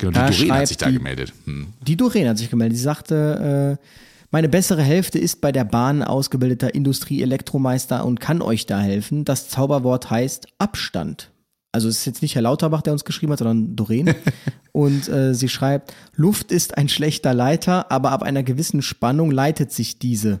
[0.00, 1.32] Genau, die Doreen hat sich da die, gemeldet.
[1.44, 1.68] Hm.
[1.86, 2.78] Die Doreen hat sich gemeldet.
[2.78, 3.84] Sie sagte, äh,
[4.30, 9.24] meine bessere Hälfte ist bei der Bahn ausgebildeter Industrie-Elektromeister und kann euch da helfen.
[9.24, 11.30] Das Zauberwort heißt Abstand.
[11.72, 14.14] Also es ist jetzt nicht Herr Lauterbach, der uns geschrieben hat, sondern Doreen.
[14.72, 19.70] und äh, sie schreibt, Luft ist ein schlechter Leiter, aber ab einer gewissen Spannung leitet
[19.70, 20.40] sich diese,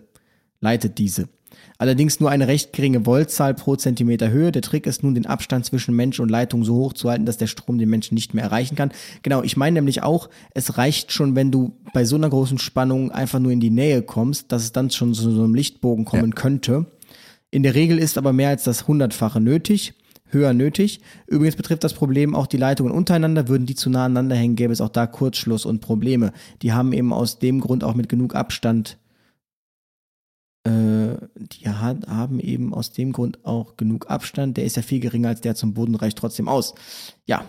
[0.60, 1.28] leitet diese.
[1.78, 4.52] Allerdings nur eine recht geringe Voltzahl pro Zentimeter Höhe.
[4.52, 7.38] Der Trick ist nun, den Abstand zwischen Mensch und Leitung so hoch zu halten, dass
[7.38, 8.92] der Strom den Menschen nicht mehr erreichen kann.
[9.22, 13.10] Genau, ich meine nämlich auch, es reicht schon, wenn du bei so einer großen Spannung
[13.10, 16.32] einfach nur in die Nähe kommst, dass es dann schon zu so einem Lichtbogen kommen
[16.34, 16.34] ja.
[16.34, 16.86] könnte.
[17.50, 19.94] In der Regel ist aber mehr als das Hundertfache nötig
[20.32, 21.00] höher nötig.
[21.26, 23.48] Übrigens betrifft das Problem auch die Leitungen untereinander.
[23.48, 26.32] Würden die zu nah aneinander hängen, gäbe es auch da Kurzschluss und Probleme.
[26.62, 28.96] Die haben eben aus dem Grund auch mit genug Abstand
[30.66, 34.56] die hat, haben eben aus dem Grund auch genug Abstand.
[34.56, 36.74] Der ist ja viel geringer als der zum Boden, reicht trotzdem aus.
[37.26, 37.44] Ja.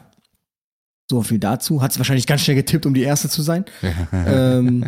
[1.10, 1.82] So viel dazu.
[1.82, 3.66] Hat sie wahrscheinlich ganz schnell getippt, um die erste zu sein.
[4.14, 4.86] ähm,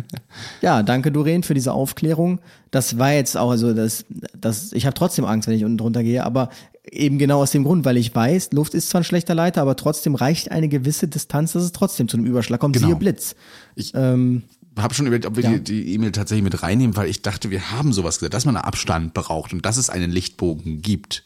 [0.62, 2.40] ja, danke Doreen für diese Aufklärung.
[2.70, 6.02] Das war jetzt auch, also das, das, ich habe trotzdem Angst, wenn ich unten drunter
[6.02, 6.48] gehe, aber
[6.90, 9.76] eben genau aus dem Grund, weil ich weiß, Luft ist zwar ein schlechter Leiter, aber
[9.76, 12.74] trotzdem reicht eine gewisse Distanz, dass es trotzdem zu einem Überschlag kommt.
[12.74, 12.86] Genau.
[12.86, 13.36] Siehe Blitz.
[13.74, 14.44] Ich ähm,
[14.76, 15.58] habe schon überlegt, ob wir ja.
[15.58, 18.64] die E-Mail tatsächlich mit reinnehmen, weil ich dachte, wir haben sowas gesagt, dass man einen
[18.64, 21.24] Abstand braucht und dass es einen Lichtbogen gibt.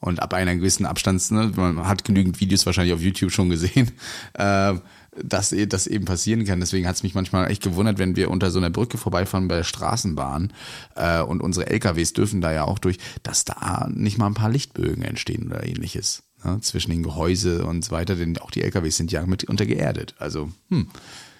[0.00, 3.90] Und ab einer gewissen Abstands, ne, man hat genügend Videos wahrscheinlich auf YouTube schon gesehen,
[4.34, 4.74] äh,
[5.20, 6.60] dass das eben passieren kann.
[6.60, 9.56] Deswegen hat es mich manchmal echt gewundert, wenn wir unter so einer Brücke vorbeifahren bei
[9.56, 10.52] der Straßenbahn
[10.94, 14.50] äh, und unsere LKWs dürfen da ja auch durch, dass da nicht mal ein paar
[14.50, 16.22] Lichtbögen entstehen oder ähnliches.
[16.44, 20.14] Ne, zwischen den Gehäuse und so weiter, denn auch die LKWs sind ja mit untergeerdet.
[20.20, 20.86] Also, hm.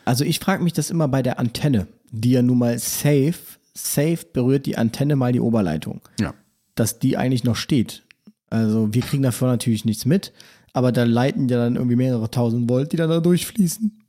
[0.08, 3.34] Also ich frage mich das immer bei der Antenne, die ja nun mal safe,
[3.74, 6.00] safe berührt die Antenne mal die Oberleitung.
[6.18, 6.32] Ja.
[6.74, 8.04] Dass die eigentlich noch steht.
[8.48, 10.32] Also wir kriegen davon natürlich nichts mit,
[10.72, 14.00] aber da leiten ja dann irgendwie mehrere tausend Volt, die dann da durchfließen.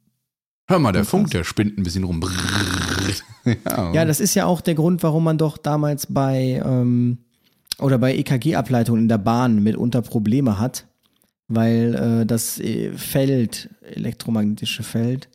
[0.69, 2.23] Hör mal, der Funk, der spinnt ein bisschen rum.
[3.65, 3.91] ja.
[3.91, 7.17] ja, das ist ja auch der Grund, warum man doch damals bei ähm,
[7.77, 10.87] oder bei EKG-Ableitungen in der Bahn mitunter Probleme hat,
[11.49, 12.61] weil äh, das
[12.95, 15.27] Feld, elektromagnetische Feld,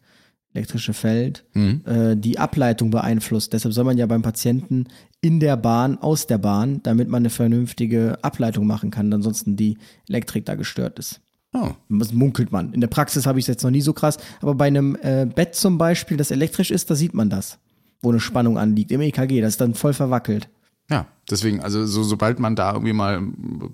[0.55, 1.83] elektrische Feld, mhm.
[1.85, 3.53] äh, die Ableitung beeinflusst.
[3.53, 4.87] Deshalb soll man ja beim Patienten
[5.21, 9.79] in der Bahn, aus der Bahn, damit man eine vernünftige Ableitung machen kann, ansonsten die
[10.09, 11.21] Elektrik da gestört ist.
[11.53, 11.71] Oh.
[11.89, 12.73] Das munkelt man.
[12.73, 15.27] In der Praxis habe ich es jetzt noch nie so krass, aber bei einem äh,
[15.27, 17.59] Bett zum Beispiel, das elektrisch ist, da sieht man das,
[18.01, 18.93] wo eine Spannung anliegt.
[18.93, 20.49] Im EKG, das ist dann voll verwackelt.
[20.91, 23.23] Ja, deswegen, also so, sobald man da irgendwie mal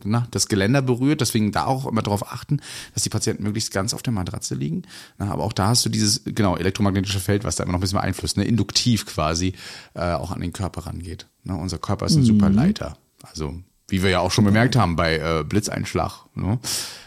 [0.05, 2.61] na, das Geländer berührt, deswegen da auch immer darauf achten,
[2.95, 4.83] dass die Patienten möglichst ganz auf der Matratze liegen.
[5.19, 7.83] Na, aber auch da hast du dieses, genau, elektromagnetische Feld, was da immer noch ein
[7.83, 9.55] bisschen beeinflusst, ne, induktiv quasi
[9.95, 11.27] äh, auch an den Körper rangeht.
[11.43, 12.27] Ne, unser Körper ist ein mhm.
[12.27, 12.97] super Leiter.
[13.23, 13.55] Also,
[13.89, 16.27] wie wir ja auch schon bemerkt haben bei äh, Blitzeinschlag.
[16.37, 16.61] Ne?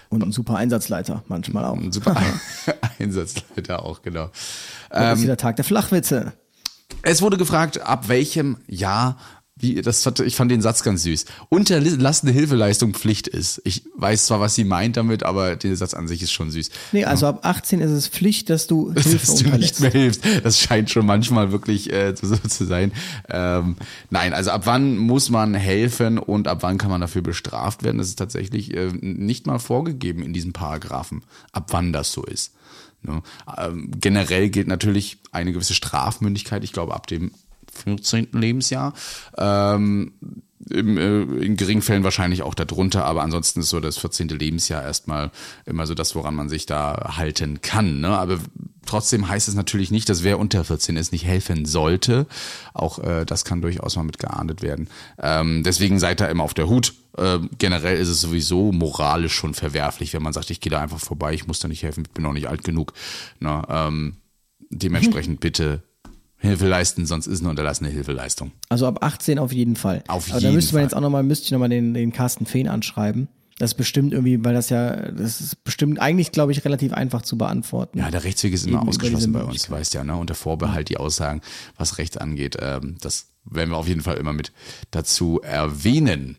[0.09, 1.77] Und ein super Einsatzleiter manchmal auch.
[1.77, 2.15] Ein super
[2.99, 4.29] Einsatzleiter auch, genau.
[4.89, 6.33] Das ist wieder Tag der Flachwitze.
[7.01, 9.17] Es wurde gefragt, ab welchem Jahr
[9.63, 11.25] wie, das hat, ich fand den Satz ganz süß.
[11.49, 13.61] Unterlassene Hilfeleistung Pflicht ist.
[13.63, 16.69] Ich weiß zwar, was sie meint damit, aber der Satz an sich ist schon süß.
[16.91, 20.23] Nee, also ab 18 ist es Pflicht, dass du Hilfe dass du nicht mehr hilfst.
[20.43, 22.91] Das scheint schon manchmal wirklich äh, so zu sein.
[23.29, 23.77] Ähm,
[24.09, 27.97] nein, also ab wann muss man helfen und ab wann kann man dafür bestraft werden?
[27.97, 31.23] Das ist tatsächlich äh, nicht mal vorgegeben in diesen Paragraphen,
[31.53, 32.53] ab wann das so ist.
[33.03, 33.21] Ne?
[33.57, 36.63] Ähm, generell gilt natürlich eine gewisse Strafmündigkeit.
[36.63, 37.31] Ich glaube, ab dem
[37.73, 38.29] 14.
[38.33, 38.93] Lebensjahr.
[39.37, 40.13] Ähm,
[40.69, 44.29] im, äh, in geringen Fällen wahrscheinlich auch darunter, aber ansonsten ist so das 14.
[44.29, 45.31] Lebensjahr erstmal
[45.65, 47.99] immer so das, woran man sich da halten kann.
[47.99, 48.09] Ne?
[48.09, 48.39] Aber
[48.85, 52.27] trotzdem heißt es natürlich nicht, dass wer unter 14 ist, nicht helfen sollte.
[52.73, 54.89] Auch äh, das kann durchaus mal mit geahndet werden.
[55.21, 56.93] Ähm, deswegen seid da immer auf der Hut.
[57.17, 60.99] Äh, generell ist es sowieso moralisch schon verwerflich, wenn man sagt, ich gehe da einfach
[60.99, 62.93] vorbei, ich muss da nicht helfen, ich bin noch nicht alt genug.
[63.39, 63.61] Ne?
[63.69, 64.17] Ähm,
[64.69, 65.83] dementsprechend bitte
[66.43, 68.51] Hilfe leisten, sonst ist eine unterlassene Hilfeleistung.
[68.69, 70.03] Also ab 18 auf jeden Fall.
[70.07, 70.83] Auf Aber jeden da müsste man Fall.
[70.83, 73.27] jetzt auch nochmal, müsste ich nochmal den, den Carsten Fehn anschreiben.
[73.59, 77.21] Das ist bestimmt irgendwie, weil das ja, das ist bestimmt eigentlich, glaube ich, relativ einfach
[77.21, 77.99] zu beantworten.
[77.99, 79.79] Ja, der Rechtsweg ist immer Eben ausgeschlossen bei uns, Möglichkeit.
[79.79, 80.15] weißt ja, ne?
[80.17, 81.41] Unter Vorbehalt die Aussagen,
[81.77, 82.57] was Recht angeht.
[82.59, 84.51] Ähm, das werden wir auf jeden Fall immer mit
[84.91, 86.37] dazu erwähnen.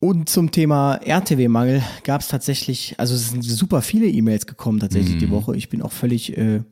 [0.00, 5.16] Und zum Thema RTW-Mangel gab es tatsächlich, also es sind super viele E-Mails gekommen tatsächlich
[5.16, 5.18] Mhm.
[5.18, 5.56] die Woche.
[5.56, 6.62] Ich bin auch völlig äh,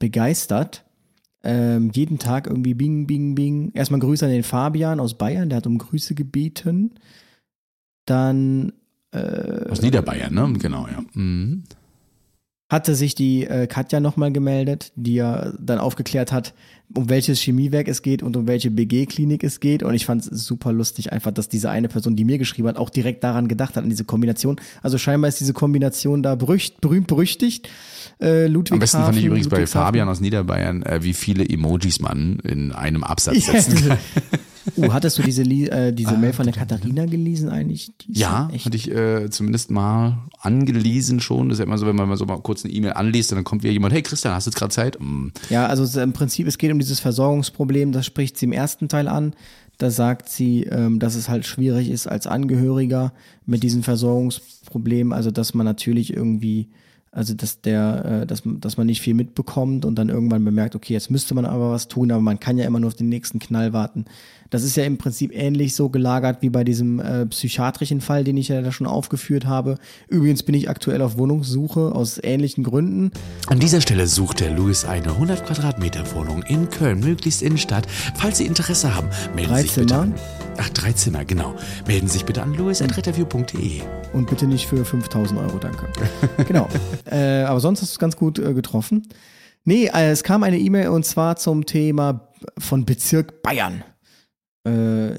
[0.00, 0.84] begeistert.
[1.44, 3.70] Ähm, jeden Tag irgendwie bing, bing, bing.
[3.72, 6.94] Erstmal Grüße an den Fabian aus Bayern, der hat um Grüße gebeten.
[8.06, 8.72] Dann
[9.12, 10.52] äh, Aus Niederbayern, ne?
[10.58, 11.02] Genau, ja.
[11.12, 11.64] Mhm.
[12.68, 16.52] Hatte sich die äh, Katja nochmal gemeldet, die ja dann aufgeklärt hat,
[16.94, 19.82] um welches Chemiewerk es geht und um welche BG-Klinik es geht.
[19.82, 22.76] Und ich fand es super lustig, einfach, dass diese eine Person, die mir geschrieben hat,
[22.76, 24.56] auch direkt daran gedacht hat, an diese Kombination.
[24.82, 27.70] Also scheinbar ist diese Kombination da berücht, berühmt berüchtigt.
[28.20, 29.66] Äh, Ludwig Am besten fand ich übrigens bei.
[29.66, 33.98] Fabian aus Niederbayern, äh, wie viele Emojis man in einem Absatz setzen kann.
[34.76, 37.90] Uh, hattest du diese, äh, diese Mail von der Ah, Katharina gelesen eigentlich?
[38.08, 41.48] Ja, echt hatte ich äh, zumindest mal angelesen schon.
[41.48, 43.44] Das ist ja immer so, wenn man mal so mal kurz eine E-Mail anliest, dann
[43.44, 44.98] kommt wieder jemand, hey Christian, hast du jetzt gerade Zeit?
[45.00, 45.28] Mm.
[45.50, 49.08] Ja, also im Prinzip, es geht um dieses Versorgungsproblem, das spricht sie im ersten Teil
[49.08, 49.34] an.
[49.78, 53.12] Da sagt sie, ähm, dass es halt schwierig ist als Angehöriger
[53.46, 56.66] mit diesem Versorgungsproblem, also dass man natürlich irgendwie,
[57.12, 60.94] also dass der, äh, dass, dass man nicht viel mitbekommt und dann irgendwann bemerkt, okay,
[60.94, 63.38] jetzt müsste man aber was tun, aber man kann ja immer nur auf den nächsten
[63.38, 64.06] Knall warten.
[64.50, 68.36] Das ist ja im Prinzip ähnlich so gelagert wie bei diesem äh, psychiatrischen Fall, den
[68.36, 69.76] ich ja da schon aufgeführt habe.
[70.08, 73.10] Übrigens bin ich aktuell auf Wohnungssuche aus ähnlichen Gründen.
[73.46, 77.86] An dieser Stelle sucht der Louis eine 100 Quadratmeter Wohnung in Köln, möglichst Innenstadt.
[78.14, 80.14] Falls Sie Interesse haben, melden Sie sich bitte an.
[80.56, 81.54] Ach, drei Zimmer, genau.
[81.86, 83.82] Melden Sie sich bitte an louis.retterview.de.
[84.12, 85.86] Und bitte nicht für 5000 Euro, danke.
[86.48, 86.68] genau.
[87.10, 89.06] Äh, aber sonst hast du es ganz gut äh, getroffen.
[89.64, 93.84] Nee, äh, es kam eine E-Mail und zwar zum Thema von Bezirk Bayern,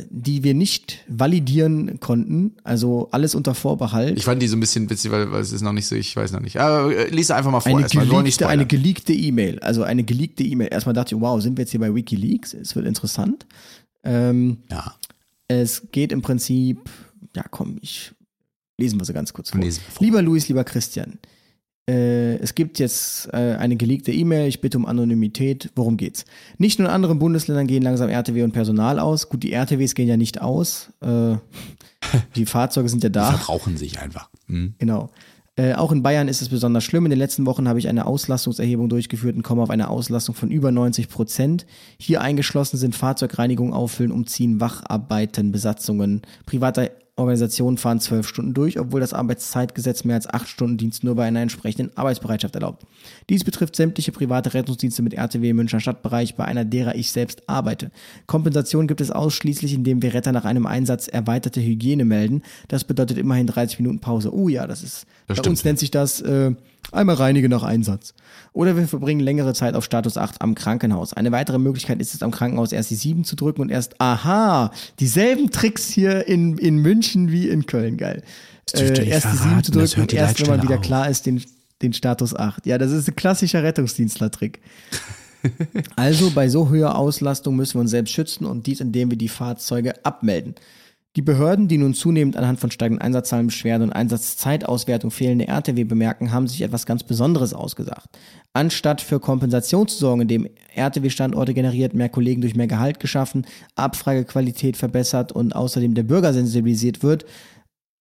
[0.10, 2.56] die wir nicht validieren konnten.
[2.64, 4.18] Also alles unter Vorbehalt.
[4.18, 6.16] Ich fand die so ein bisschen witzig, weil, weil es ist noch nicht so, ich
[6.16, 6.58] weiß noch nicht.
[6.58, 7.78] Aber äh, lies einfach mal vor.
[7.78, 9.60] Eine geleakte, eine geleakte E-Mail.
[9.60, 10.70] Also eine geleakte E-Mail.
[10.72, 12.54] Erstmal dachte ich, wow, sind wir jetzt hier bei Wikileaks?
[12.54, 13.46] Es wird interessant.
[14.04, 14.96] Ähm, ja,
[15.48, 16.90] Es geht im Prinzip,
[17.36, 18.14] ja komm, ich
[18.78, 19.60] lesen wir sie ganz kurz vor.
[19.60, 20.04] Lesen vor.
[20.06, 21.39] Lieber Luis, lieber Christian, äh,
[21.92, 25.72] es gibt jetzt äh, eine geleakte E-Mail, ich bitte um Anonymität.
[25.76, 26.26] Worum geht's?
[26.58, 29.30] Nicht nur in anderen Bundesländern gehen langsam RTW und Personal aus.
[29.30, 30.92] Gut, die RTWs gehen ja nicht aus.
[31.02, 31.36] Äh,
[32.36, 33.32] die Fahrzeuge sind ja die da.
[33.32, 34.30] verbrauchen sich einfach.
[34.48, 34.74] Hm.
[34.78, 35.10] Genau.
[35.60, 37.06] Äh, auch in Bayern ist es besonders schlimm.
[37.06, 40.52] In den letzten Wochen habe ich eine Auslastungserhebung durchgeführt und komme auf eine Auslastung von
[40.52, 41.66] über 90 Prozent.
[42.00, 46.22] Hier eingeschlossen sind Fahrzeugreinigung, Auffüllen, Umziehen, Wacharbeiten, Besatzungen.
[46.46, 51.16] Private Organisationen fahren zwölf Stunden durch, obwohl das Arbeitszeitgesetz mehr als acht Stunden Dienst nur
[51.16, 52.86] bei einer entsprechenden Arbeitsbereitschaft erlaubt.
[53.30, 57.48] Dies betrifft sämtliche private Rettungsdienste mit RTW im Münchner Stadtbereich, bei einer derer ich selbst
[57.48, 57.92] arbeite.
[58.26, 62.42] Kompensation gibt es ausschließlich, indem wir Retter nach einem Einsatz erweiterte Hygiene melden.
[62.68, 64.34] Das bedeutet immerhin 30 Minuten Pause.
[64.34, 65.48] Oh ja, das ist, Das bei stimmt.
[65.48, 66.54] uns nennt sich das äh,
[66.92, 68.14] einmal reinige nach Einsatz.
[68.54, 71.14] Oder wir verbringen längere Zeit auf Status 8 am Krankenhaus.
[71.14, 74.72] Eine weitere Möglichkeit ist es, am Krankenhaus erst die 7 zu drücken und erst, aha,
[75.00, 78.24] dieselben Tricks hier in, in München wie in Köln, geil.
[78.74, 80.82] Äh, erst die 7 zu verraten, drücken und erst, wenn man wieder auf.
[80.82, 81.44] klar ist, den,
[81.82, 82.66] den Status 8.
[82.66, 84.60] Ja, das ist ein klassischer Rettungsdienstler-Trick.
[85.96, 89.30] Also bei so hoher Auslastung müssen wir uns selbst schützen und dies, indem wir die
[89.30, 90.56] Fahrzeuge abmelden.
[91.16, 96.32] Die Behörden, die nun zunehmend anhand von steigenden Einsatzzahlen, Beschwerden und Einsatzzeitauswertung fehlende RTW bemerken,
[96.32, 98.08] haben sich etwas ganz Besonderes ausgesagt.
[98.54, 104.78] Anstatt für Kompensation zu sorgen, indem RTW-Standorte generiert, mehr Kollegen durch mehr Gehalt geschaffen, Abfragequalität
[104.78, 107.26] verbessert und außerdem der Bürger sensibilisiert wird,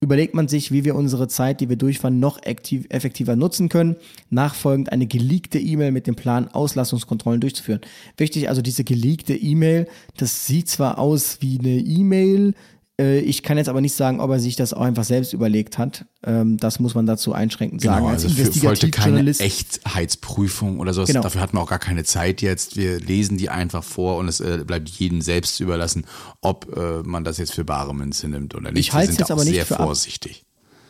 [0.01, 3.95] überlegt man sich, wie wir unsere Zeit, die wir durchfahren, noch aktiv, effektiver nutzen können.
[4.29, 7.81] Nachfolgend eine geleakte E-Mail mit dem Plan, Auslastungskontrollen durchzuführen.
[8.17, 12.53] Wichtig, also diese geleakte E-Mail, das sieht zwar aus wie eine E-Mail,
[12.99, 16.05] ich kann jetzt aber nicht sagen, ob er sich das auch einfach selbst überlegt hat.
[16.23, 17.97] Ähm, das muss man dazu einschränkend sagen.
[18.03, 21.07] Genau, Als also für, wollte keine Investigativjournalist Echtheitsprüfung oder sowas.
[21.07, 21.21] Genau.
[21.21, 22.77] Dafür hatten wir auch gar keine Zeit jetzt.
[22.77, 26.05] Wir lesen die einfach vor und es äh, bleibt jedem selbst überlassen,
[26.41, 28.87] ob äh, man das jetzt für bare Münze nimmt oder nicht.
[28.87, 30.45] Ich halte es jetzt aber nicht sehr für ab- vorsichtig.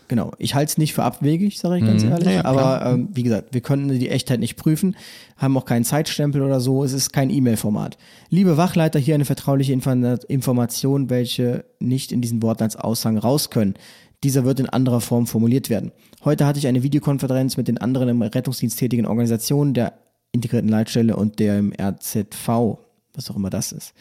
[0.10, 2.26] Genau, ich halte es nicht für abwegig, sage ich ganz ehrlich.
[2.26, 2.32] Mhm.
[2.32, 4.96] Ja, ja, aber ähm, wie gesagt, wir können die Echtheit nicht prüfen,
[5.38, 6.84] haben auch keinen Zeitstempel oder so.
[6.84, 7.98] Es ist kein E-Mail-Format.
[8.30, 9.92] Liebe Wachleiter, hier eine vertrauliche Info-
[10.28, 13.76] Information, welche nicht in diesen Worten als Aushang raus können.
[14.24, 15.92] Dieser wird in anderer Form formuliert werden.
[16.26, 19.94] Heute hatte ich eine Videokonferenz mit den anderen im Rettungsdienst tätigen Organisationen der
[20.32, 22.80] integrierten Leitstelle und der im RZV,
[23.14, 23.94] was auch immer das ist.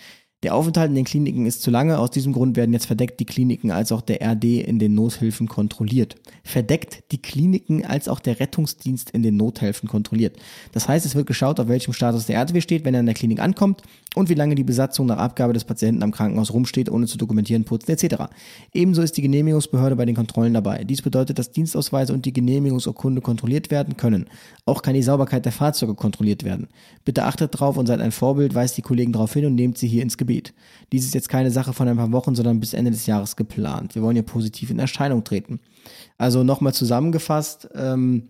[0.45, 1.99] Der Aufenthalt in den Kliniken ist zu lange.
[1.99, 5.49] Aus diesem Grund werden jetzt verdeckt die Kliniken als auch der RD in den Nothilfen
[5.49, 6.15] kontrolliert.
[6.45, 10.37] Verdeckt die Kliniken als auch der Rettungsdienst in den Nothilfen kontrolliert.
[10.71, 13.17] Das heißt, es wird geschaut, auf welchem Status der RTW steht, wenn er in der
[13.17, 13.83] Klinik ankommt
[14.15, 17.65] und wie lange die Besatzung nach Abgabe des Patienten am Krankenhaus rumsteht, ohne zu dokumentieren,
[17.65, 18.27] putzen etc.
[18.73, 20.85] Ebenso ist die Genehmigungsbehörde bei den Kontrollen dabei.
[20.85, 24.27] Dies bedeutet, dass Dienstausweise und die Genehmigungsurkunde kontrolliert werden können.
[24.67, 26.69] Auch kann die Sauberkeit der Fahrzeuge kontrolliert werden.
[27.05, 29.89] Bitte achtet drauf und seid ein Vorbild, weist die Kollegen darauf hin und nehmt sie
[29.89, 30.55] hier ins Gebet.
[30.93, 33.95] Dies ist jetzt keine Sache von ein paar Wochen, sondern bis Ende des Jahres geplant.
[33.95, 35.61] Wir wollen hier positiv in Erscheinung treten.
[36.19, 38.29] Also nochmal zusammengefasst, ähm,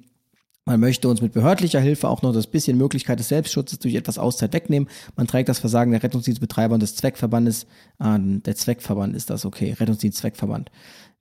[0.65, 4.19] man möchte uns mit behördlicher Hilfe auch noch das bisschen Möglichkeit des Selbstschutzes durch etwas
[4.19, 4.89] Auszeit wegnehmen.
[5.17, 7.67] Man trägt das Versagen der Rettungsdienstbetreiber und des Zweckverbandes,
[7.99, 10.71] ah, der Zweckverband ist das, okay, Rettungsdienst-Zweckverband,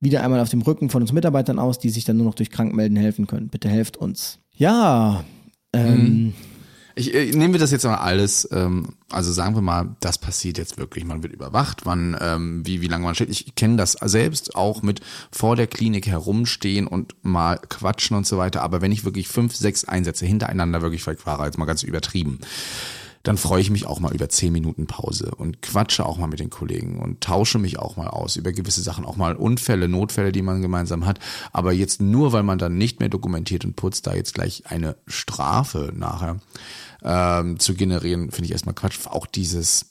[0.02, 2.52] wieder einmal auf dem Rücken von uns Mitarbeitern aus, die sich dann nur noch durch
[2.52, 3.48] Krankmelden helfen können.
[3.48, 4.40] Bitte helft uns.
[4.54, 5.24] Ja,
[5.72, 6.34] ähm,
[6.97, 10.57] Ich, äh, nehmen wir das jetzt mal alles, ähm, also sagen wir mal, das passiert
[10.57, 11.05] jetzt wirklich.
[11.05, 13.29] Man wird überwacht, man, ähm, wie, wie lange man steht.
[13.29, 18.39] Ich kenne das selbst auch mit vor der Klinik herumstehen und mal quatschen und so
[18.39, 18.63] weiter.
[18.63, 22.39] Aber wenn ich wirklich fünf, sechs Einsätze hintereinander wirklich fahre, jetzt mal ganz übertrieben,
[23.27, 26.39] dann freue ich mich auch mal über zehn Minuten Pause und quatsche auch mal mit
[26.39, 30.31] den Kollegen und tausche mich auch mal aus über gewisse Sachen, auch mal Unfälle, Notfälle,
[30.31, 31.19] die man gemeinsam hat.
[31.51, 34.95] Aber jetzt nur, weil man dann nicht mehr dokumentiert und putzt, da jetzt gleich eine
[35.07, 36.39] Strafe nachher
[37.03, 39.05] ähm, zu generieren, finde ich erstmal Quatsch.
[39.07, 39.88] Auch dieses,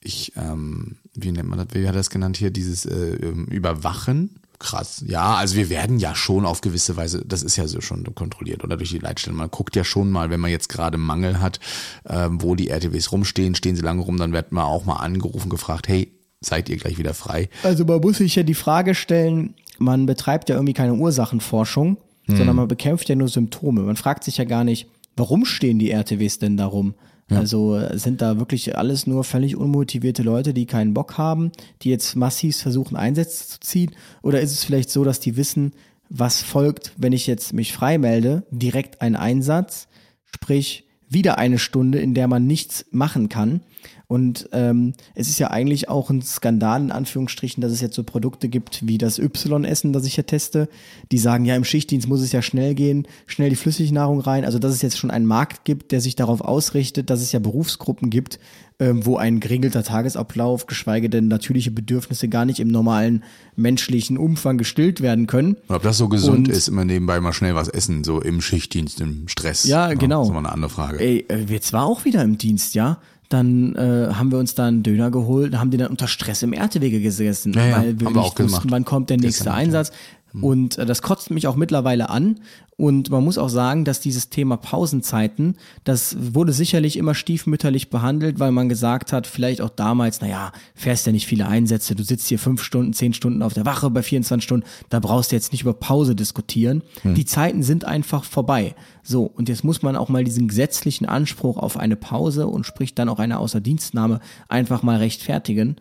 [0.00, 3.46] ich, ähm, wie nennt man das, wie hat er das genannt hier, dieses äh, ähm,
[3.46, 4.40] Überwachen.
[4.58, 5.04] Krass.
[5.06, 8.64] Ja, also wir werden ja schon auf gewisse Weise, das ist ja so schon kontrolliert
[8.64, 9.36] oder durch die Leitstellen.
[9.36, 11.60] Man guckt ja schon mal, wenn man jetzt gerade Mangel hat,
[12.08, 15.50] ähm, wo die RTWs rumstehen, stehen sie lange rum, dann wird man auch mal angerufen,
[15.50, 17.50] gefragt, hey, seid ihr gleich wieder frei?
[17.64, 22.56] Also man muss sich ja die Frage stellen, man betreibt ja irgendwie keine Ursachenforschung, sondern
[22.56, 23.82] man bekämpft ja nur Symptome.
[23.82, 26.94] Man fragt sich ja gar nicht, warum stehen die RTWs denn darum?
[27.28, 27.38] Ja.
[27.38, 31.50] Also sind da wirklich alles nur völlig unmotivierte Leute, die keinen Bock haben,
[31.82, 33.92] die jetzt massiv versuchen, Einsätze zu ziehen?
[34.22, 35.72] Oder ist es vielleicht so, dass die wissen,
[36.08, 39.88] was folgt, wenn ich jetzt mich frei melde, direkt ein Einsatz,
[40.24, 43.60] sprich wieder eine Stunde, in der man nichts machen kann.
[44.08, 48.04] Und ähm, es ist ja eigentlich auch ein Skandal, in Anführungsstrichen, dass es jetzt so
[48.04, 50.68] Produkte gibt wie das Y-Essen, das ich ja teste.
[51.10, 54.44] Die sagen, ja, im Schichtdienst muss es ja schnell gehen, schnell die Flüssignahrung rein.
[54.44, 57.40] Also, dass es jetzt schon einen Markt gibt, der sich darauf ausrichtet, dass es ja
[57.40, 58.38] Berufsgruppen gibt,
[58.78, 63.24] ähm, wo ein geregelter Tagesablauf, geschweige denn natürliche Bedürfnisse gar nicht im normalen
[63.56, 65.56] menschlichen Umfang gestillt werden können.
[65.68, 69.00] Ob das so gesund Und, ist, immer nebenbei mal schnell was essen, so im Schichtdienst,
[69.00, 69.64] im Stress.
[69.64, 70.20] Ja, genau.
[70.20, 71.00] Das ist immer eine andere Frage.
[71.00, 72.98] Ey, äh, jetzt war auch wieder im Dienst, ja.
[73.28, 76.52] Dann äh, haben wir uns da einen Döner geholt, haben den dann unter Stress im
[76.52, 79.90] Ertewege gesessen, ja, ja, weil wir, nicht wussten, wann kommt der nächste Einsatz.
[80.32, 80.44] Mhm.
[80.44, 82.40] Und äh, das kotzt mich auch mittlerweile an.
[82.78, 88.38] Und man muss auch sagen, dass dieses Thema Pausenzeiten, das wurde sicherlich immer stiefmütterlich behandelt,
[88.38, 92.28] weil man gesagt hat, vielleicht auch damals, naja, fährst ja nicht viele Einsätze, du sitzt
[92.28, 95.52] hier fünf Stunden, zehn Stunden auf der Wache bei 24 Stunden, da brauchst du jetzt
[95.52, 96.82] nicht über Pause diskutieren.
[97.00, 97.14] Hm.
[97.14, 98.74] Die Zeiten sind einfach vorbei.
[99.02, 102.94] So, und jetzt muss man auch mal diesen gesetzlichen Anspruch auf eine Pause und sprich
[102.94, 105.76] dann auch eine Außerdienstnahme einfach mal rechtfertigen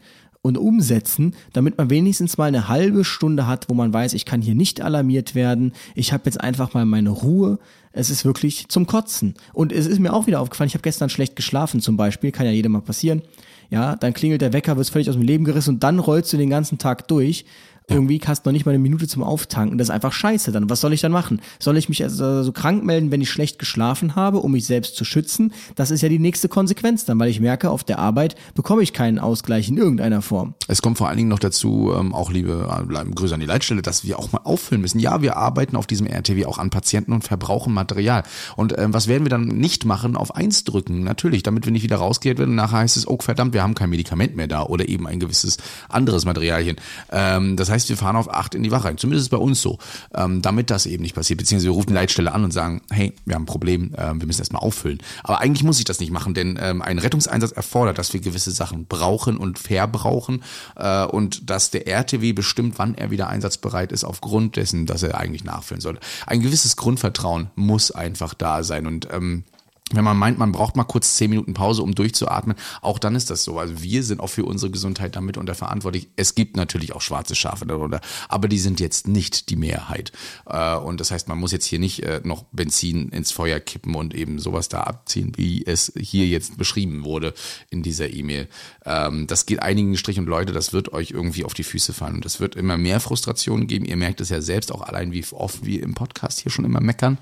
[0.45, 4.43] und umsetzen, damit man wenigstens mal eine halbe Stunde hat, wo man weiß, ich kann
[4.43, 7.57] hier nicht alarmiert werden, ich habe jetzt einfach mal meine Ruhe.
[7.93, 9.33] Es ist wirklich zum Kotzen.
[9.53, 12.45] Und es ist mir auch wieder aufgefallen, ich habe gestern schlecht geschlafen zum Beispiel, kann
[12.45, 13.23] ja jedem mal passieren.
[13.71, 16.37] Ja, dann klingelt der Wecker, wirst völlig aus dem Leben gerissen und dann rollst du
[16.37, 17.45] den ganzen Tag durch
[17.89, 17.95] ja.
[17.95, 19.77] Irgendwie hast du noch nicht mal eine Minute zum Auftanken.
[19.77, 20.69] Das ist einfach scheiße dann.
[20.69, 21.41] Was soll ich dann machen?
[21.59, 24.95] Soll ich mich also so krank melden, wenn ich schlecht geschlafen habe, um mich selbst
[24.95, 25.53] zu schützen?
[25.75, 28.93] Das ist ja die nächste Konsequenz dann, weil ich merke, auf der Arbeit bekomme ich
[28.93, 30.55] keinen Ausgleich in irgendeiner Form.
[30.67, 33.81] Es kommt vor allen Dingen noch dazu, ähm, auch liebe äh, Grüße an die Leitstelle,
[33.81, 34.99] dass wir auch mal auffüllen müssen.
[34.99, 38.23] Ja, wir arbeiten auf diesem RTW auch an Patienten und verbrauchen Material.
[38.55, 40.15] Und ähm, was werden wir dann nicht machen?
[40.15, 42.55] Auf eins drücken, natürlich, damit wir nicht wieder rausgehen werden.
[42.55, 45.57] Nachher heißt es, oh verdammt, wir haben kein Medikament mehr da oder eben ein gewisses
[45.87, 46.77] anderes Materialchen.
[47.11, 48.97] Ähm, das heißt, heißt, wir fahren auf acht in die Wache ein.
[48.97, 49.77] Zumindest ist es bei uns so.
[50.13, 51.37] Ähm, damit das eben nicht passiert.
[51.37, 54.27] Beziehungsweise wir rufen die Leitstelle an und sagen, hey, wir haben ein Problem, ähm, wir
[54.27, 54.99] müssen erstmal auffüllen.
[55.23, 58.51] Aber eigentlich muss ich das nicht machen, denn ähm, ein Rettungseinsatz erfordert, dass wir gewisse
[58.51, 60.43] Sachen brauchen und verbrauchen
[60.75, 65.17] äh, und dass der RTW bestimmt, wann er wieder einsatzbereit ist, aufgrund dessen, dass er
[65.17, 65.99] eigentlich nachfüllen sollte.
[66.25, 69.43] Ein gewisses Grundvertrauen muss einfach da sein und ähm,
[69.91, 73.29] wenn man meint, man braucht mal kurz zehn Minuten Pause, um durchzuatmen, auch dann ist
[73.29, 73.59] das so.
[73.59, 76.09] Also wir sind auch für unsere Gesundheit damit unter verantwortlich.
[76.15, 80.11] Es gibt natürlich auch schwarze Schafe darunter, aber die sind jetzt nicht die Mehrheit.
[80.47, 83.93] Äh, und das heißt, man muss jetzt hier nicht äh, noch Benzin ins Feuer kippen
[83.93, 87.35] und eben sowas da abziehen, wie es hier jetzt beschrieben wurde
[87.69, 88.47] in dieser E-Mail.
[88.85, 92.15] Ähm, das geht einigen Strich und Leute, das wird euch irgendwie auf die Füße fallen.
[92.15, 93.85] Und das wird immer mehr Frustrationen geben.
[93.85, 96.81] Ihr merkt es ja selbst auch allein, wie oft wir im Podcast hier schon immer
[96.81, 97.19] meckern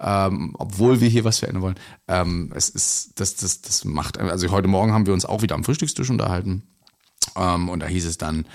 [0.00, 1.76] ähm, obwohl wir hier was verändern wollen.
[2.08, 5.54] Ähm, es ist, das, das, das macht, also heute Morgen haben wir uns auch wieder
[5.54, 6.62] am Frühstückstisch unterhalten.
[7.36, 8.46] Ähm, und da hieß es dann,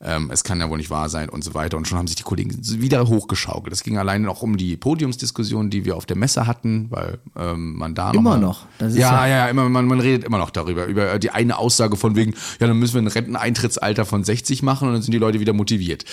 [0.00, 1.76] ähm, es kann ja wohl nicht wahr sein und so weiter.
[1.76, 3.72] Und schon haben sich die Kollegen wieder hochgeschaukelt.
[3.72, 7.76] Es ging alleine noch um die Podiumsdiskussion, die wir auf der Messe hatten, weil ähm,
[7.76, 8.66] man da immer noch.
[8.80, 8.88] noch.
[8.90, 12.14] ja, ja, ja, immer, man, man redet immer noch darüber, über die eine Aussage von
[12.14, 15.40] wegen, ja, dann müssen wir ein Renteneintrittsalter von 60 machen und dann sind die Leute
[15.40, 16.04] wieder motiviert.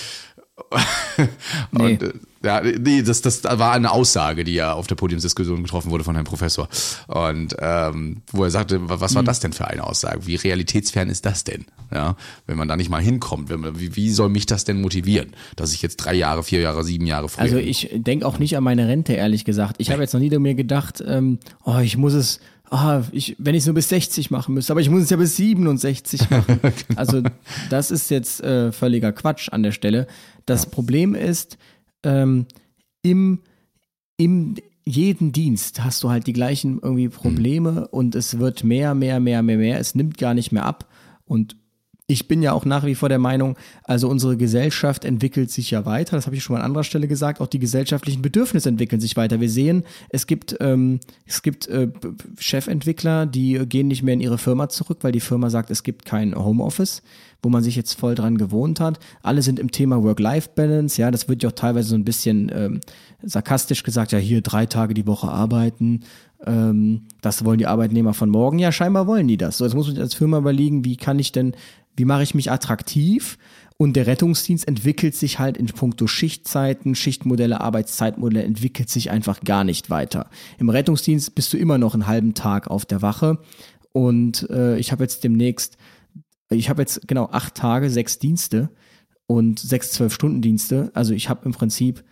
[1.72, 5.90] Und, äh, ja, nee, das, das war eine Aussage, die ja auf der Podiumsdiskussion getroffen
[5.90, 6.68] wurde von Herrn Professor.
[7.08, 9.26] Und ähm, wo er sagte, was war mhm.
[9.26, 10.26] das denn für eine Aussage?
[10.26, 11.66] Wie realitätsfern ist das denn?
[11.92, 12.16] Ja,
[12.46, 15.72] wenn man da nicht mal hinkommt, man, wie, wie soll mich das denn motivieren, dass
[15.72, 17.42] ich jetzt drei Jahre, vier Jahre, sieben Jahre früher.
[17.42, 19.76] Also ich denke auch nicht an meine Rente, ehrlich gesagt.
[19.78, 22.40] Ich habe jetzt noch nie mir gedacht, ähm, oh, ich muss es
[22.70, 25.16] ah, ich, wenn ich es nur bis 60 machen müsste, aber ich muss es ja
[25.16, 26.60] bis 67 machen.
[26.60, 26.72] genau.
[26.96, 27.22] Also
[27.70, 30.06] das ist jetzt äh, völliger Quatsch an der Stelle.
[30.46, 30.70] Das ja.
[30.70, 31.58] Problem ist,
[32.02, 32.46] ähm,
[33.02, 33.40] im,
[34.16, 37.86] im jeden Dienst hast du halt die gleichen irgendwie Probleme mhm.
[37.90, 39.80] und es wird mehr, mehr, mehr, mehr, mehr.
[39.80, 40.88] Es nimmt gar nicht mehr ab.
[41.24, 41.56] Und
[42.08, 45.84] ich bin ja auch nach wie vor der Meinung, also unsere Gesellschaft entwickelt sich ja
[45.86, 46.14] weiter.
[46.14, 47.40] Das habe ich schon mal an anderer Stelle gesagt.
[47.40, 49.40] Auch die gesellschaftlichen Bedürfnisse entwickeln sich weiter.
[49.40, 51.88] Wir sehen, es gibt, ähm, es gibt äh,
[52.38, 56.04] Chefentwickler, die gehen nicht mehr in ihre Firma zurück, weil die Firma sagt, es gibt
[56.04, 57.02] kein Homeoffice,
[57.42, 59.00] wo man sich jetzt voll dran gewohnt hat.
[59.22, 61.00] Alle sind im Thema Work-Life-Balance.
[61.00, 62.80] Ja, das wird ja auch teilweise so ein bisschen ähm,
[63.20, 64.12] sarkastisch gesagt.
[64.12, 66.04] Ja, hier drei Tage die Woche arbeiten.
[66.44, 68.60] Ähm, das wollen die Arbeitnehmer von morgen.
[68.60, 69.58] Ja, scheinbar wollen die das.
[69.58, 71.52] So, jetzt muss man als Firma überlegen, wie kann ich denn
[71.96, 73.38] wie mache ich mich attraktiv?
[73.78, 79.64] Und der Rettungsdienst entwickelt sich halt in puncto Schichtzeiten, Schichtmodelle, Arbeitszeitmodelle entwickelt sich einfach gar
[79.64, 80.30] nicht weiter.
[80.58, 83.38] Im Rettungsdienst bist du immer noch einen halben Tag auf der Wache
[83.92, 85.76] und äh, ich habe jetzt demnächst,
[86.48, 88.70] ich habe jetzt genau acht Tage, sechs Dienste
[89.26, 90.90] und sechs zwölf Stunden Dienste.
[90.94, 92.02] Also ich habe im Prinzip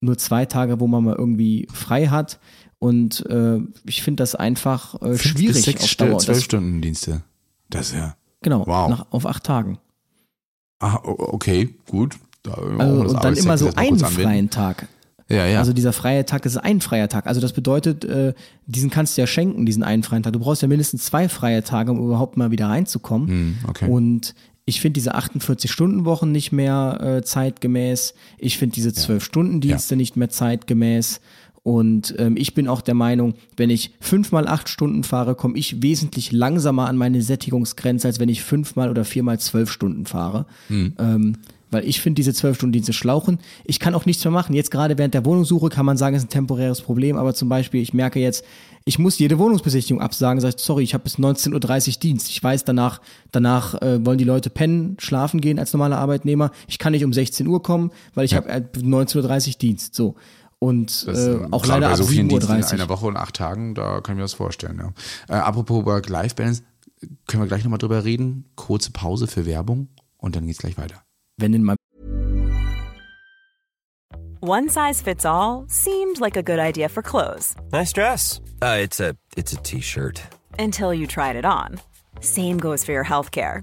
[0.00, 2.38] nur zwei Tage, wo man mal irgendwie frei hat
[2.78, 6.18] Und äh, ich finde das einfach äh, schwierig bis sechs auf Dauer.
[6.18, 7.22] zwölf Stunden Dienste.
[7.70, 8.16] Das ist ja.
[8.42, 8.88] Genau, Wow.
[8.90, 9.78] nach, auf acht Tagen.
[10.80, 12.16] Ah, okay, gut.
[12.42, 14.86] Da, Also, und dann immer so einen freien Tag.
[15.30, 15.58] Ja, ja.
[15.58, 17.26] Also dieser freie Tag ist ein freier Tag.
[17.26, 18.32] Also das bedeutet, äh,
[18.66, 20.32] diesen kannst du ja schenken, diesen einen freien Tag.
[20.32, 23.28] Du brauchst ja mindestens zwei freie Tage, um überhaupt mal wieder reinzukommen.
[23.28, 23.90] Hm, okay.
[23.90, 24.34] Und
[24.64, 28.14] ich finde diese 48-Stunden-Wochen nicht mehr äh, zeitgemäß.
[28.38, 31.20] Ich finde diese 12-Stunden-Dienste nicht mehr zeitgemäß.
[31.68, 35.82] Und ähm, ich bin auch der Meinung, wenn ich fünfmal acht Stunden fahre, komme ich
[35.82, 40.46] wesentlich langsamer an meine Sättigungsgrenze, als wenn ich fünfmal oder viermal zwölf Stunden fahre.
[40.98, 41.36] Ähm,
[41.70, 43.38] weil ich finde diese zwölf Stunden Dienste schlauchen.
[43.66, 44.54] Ich kann auch nichts mehr machen.
[44.54, 47.50] Jetzt gerade während der Wohnungssuche kann man sagen, es ist ein temporäres Problem, aber zum
[47.50, 48.46] Beispiel, ich merke jetzt,
[48.86, 52.30] ich muss jede Wohnungsbesichtigung absagen, sag ich, sorry, ich habe bis 19.30 Uhr Dienst.
[52.30, 56.50] Ich weiß, danach, danach äh, wollen die Leute pennen, schlafen gehen als normaler Arbeitnehmer.
[56.66, 59.94] Ich kann nicht um 16 Uhr kommen, weil ich habe äh, 19.30 Uhr Dienst.
[59.94, 60.14] So.
[60.60, 62.54] Und Das, äh, ähm, auch leider bei ab so vielen 7.30 Uhr.
[62.54, 64.78] Diensten in einer Woche und acht Tagen, da kann ich mir das vorstellen.
[65.28, 65.36] Ja.
[65.36, 66.62] Äh, apropos Work-Life-Balance,
[67.26, 68.46] können wir gleich nochmal drüber reden.
[68.56, 71.02] Kurze Pause für Werbung und dann geht's gleich weiter.
[71.36, 71.76] Wenn mal
[74.40, 78.40] One size fits all seemed like a good idea for clothes Nice dress.
[78.62, 80.20] Uh, it's a it's a t-shirt.
[80.58, 81.80] until you tried it on.
[82.20, 83.62] Same goes for your healthcare.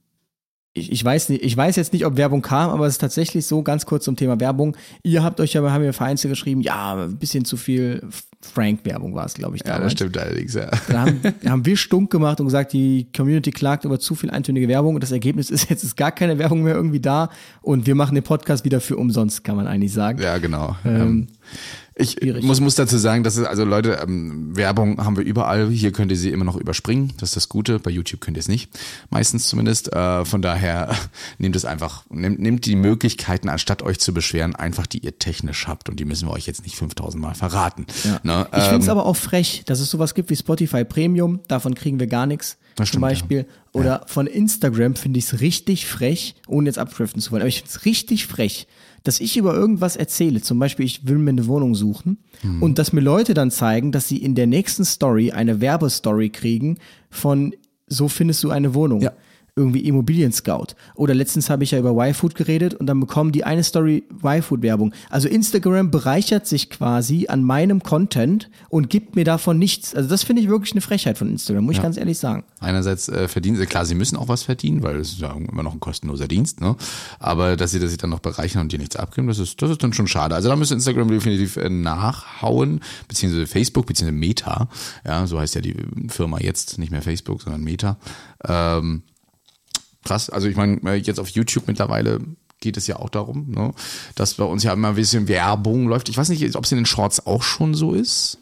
[0.73, 3.45] Ich, ich, weiß nicht, ich weiß jetzt nicht, ob Werbung kam, aber es ist tatsächlich
[3.45, 4.77] so, ganz kurz zum Thema Werbung.
[5.03, 8.01] Ihr habt euch ja, haben mir vereinzelt geschrieben, ja, ein bisschen zu viel
[8.41, 9.63] Frank-Werbung war es, glaube ich.
[9.63, 9.93] Ja, damals.
[9.93, 10.71] das stimmt allerdings, ja.
[10.87, 14.67] Da haben, haben wir stunk gemacht und gesagt, die Community klagt über zu viel eintönige
[14.67, 17.29] Werbung und das Ergebnis ist, jetzt ist gar keine Werbung mehr irgendwie da
[17.61, 20.21] und wir machen den Podcast wieder für umsonst, kann man eigentlich sagen.
[20.21, 20.75] Ja, genau.
[20.85, 21.27] Ähm,
[22.01, 22.43] ich schwierig.
[22.43, 25.69] muss, muss dazu sagen, dass es, also Leute, ähm, Werbung haben wir überall.
[25.69, 27.13] Hier könnt ihr sie immer noch überspringen.
[27.19, 27.79] Das ist das Gute.
[27.79, 28.69] Bei YouTube könnt ihr es nicht.
[29.09, 29.93] Meistens zumindest.
[29.93, 30.95] Äh, von daher
[31.37, 35.67] nehmt es einfach, nehmt, nehmt die Möglichkeiten, anstatt euch zu beschweren, einfach die ihr technisch
[35.67, 35.89] habt.
[35.89, 37.85] Und die müssen wir euch jetzt nicht 5000 Mal verraten.
[38.23, 38.47] Ne?
[38.55, 41.75] Ich finde es Ähm, aber auch frech, dass es sowas gibt wie Spotify Premium, davon
[41.75, 42.57] kriegen wir gar nichts.
[42.75, 43.45] Zum stimmt, Beispiel.
[43.73, 47.59] Oder von Instagram finde ich es richtig frech, ohne jetzt abschriften zu wollen, aber ich
[47.59, 48.67] finde es richtig frech,
[49.03, 50.41] dass ich über irgendwas erzähle.
[50.41, 52.61] Zum Beispiel, ich will mir eine Wohnung suchen Hm.
[52.61, 56.77] und dass mir Leute dann zeigen, dass sie in der nächsten Story eine Werbestory kriegen
[57.09, 57.53] von
[57.87, 59.01] so findest du eine Wohnung.
[59.01, 59.11] Ja.
[59.55, 60.75] Irgendwie Immobilien Scout.
[60.95, 64.93] Oder letztens habe ich ja über Y-Food geredet und dann bekommen die eine Story Y-Food-Werbung.
[65.09, 69.93] Also Instagram bereichert sich quasi an meinem Content und gibt mir davon nichts.
[69.93, 72.43] Also das finde ich wirklich eine Frechheit von Instagram, muss ich ganz ehrlich sagen.
[72.61, 75.63] Einerseits äh, verdienen sie, klar, sie müssen auch was verdienen, weil es ist ja immer
[75.63, 76.77] noch ein kostenloser Dienst, ne?
[77.19, 79.69] Aber dass sie das sich dann noch bereichern und dir nichts abgeben, das ist, das
[79.69, 80.33] ist dann schon schade.
[80.33, 84.69] Also da müsste Instagram definitiv äh, nachhauen, beziehungsweise Facebook, beziehungsweise Meta,
[85.05, 85.75] ja, so heißt ja die
[86.07, 87.97] Firma jetzt, nicht mehr Facebook, sondern Meta.
[88.47, 89.03] Ähm,
[90.03, 92.19] krass, also ich meine, äh, jetzt auf YouTube mittlerweile
[92.59, 93.73] geht es ja auch darum, ne,
[94.15, 96.09] dass bei uns ja immer ein bisschen Werbung läuft.
[96.09, 98.37] Ich weiß nicht, ob es in den Shorts auch schon so ist,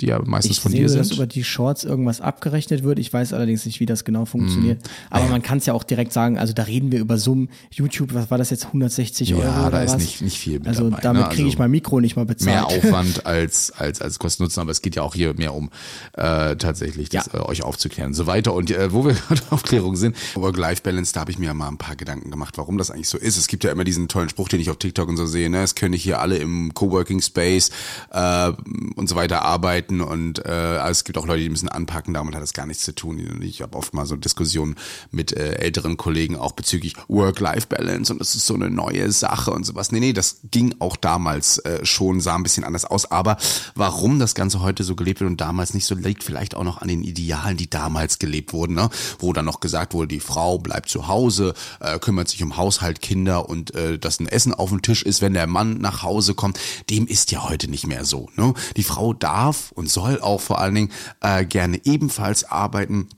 [0.00, 1.16] die ja meistens Ich von sehe, dir dass sind.
[1.16, 2.98] über die Shorts irgendwas abgerechnet wird.
[2.98, 4.82] Ich weiß allerdings nicht, wie das genau funktioniert.
[4.82, 4.90] Mhm.
[5.10, 7.48] Aber man kann es ja auch direkt sagen, also da reden wir über Summen.
[7.72, 10.00] YouTube, was war das jetzt, 160 Euro Ja, da ist was?
[10.00, 11.02] nicht, nicht viel mit Also dabei.
[11.02, 11.28] damit ne?
[11.28, 12.46] kriege ich Also- mein Mikro nicht mal bezahlt.
[12.50, 15.70] mehr Aufwand als als als Kosten-Nutzen, aber es geht ja auch hier mehr um
[16.14, 17.40] äh, tatsächlich das, Ja.
[17.40, 18.54] äh, euch aufzuklären und so weiter.
[18.54, 21.78] Und äh, wo wir gerade auf Klärung sind, Work-Life-Balance, da habe ich mir mal ein
[21.78, 23.36] paar Gedanken gemacht, warum das eigentlich so ist.
[23.36, 25.62] Es gibt ja immer diesen tollen Spruch, den ich auf TikTok und so sehe, ne,
[25.62, 27.70] es können hier alle im Coworking Space
[28.12, 28.52] äh,
[28.96, 32.42] und so weiter arbeiten und äh, es gibt auch Leute, die müssen anpacken, damit hat
[32.42, 33.40] das gar nichts zu tun.
[33.42, 34.76] Ich habe oft mal so Diskussionen
[35.10, 39.64] mit äh, älteren Kollegen auch bezüglich Work-Life-Balance und das ist so eine neue Sache und
[39.64, 39.90] sowas.
[39.90, 43.10] Nee, nee, das ging auch damals äh, schon, sah ein bisschen anders aus.
[43.10, 43.36] Aber
[43.74, 46.82] warum das Ganze heute so gelebt wird und damals nicht so, liegt vielleicht auch noch
[46.82, 48.90] an den Idealen, die damals gelebt wurden, ne?
[49.18, 53.00] wo dann noch gesagt wurde, die Frau bleibt zu Hause, äh, kümmert sich um Haushalt,
[53.00, 56.34] Kinder und äh, dass ein Essen auf dem Tisch ist, wenn der Mann nach Hause
[56.34, 56.58] kommt.
[56.90, 58.28] Dem ist ja heute nicht mehr so.
[58.36, 58.54] Ne?
[58.76, 63.08] Die Frau darf und soll auch vor allen Dingen äh, gerne ebenfalls arbeiten.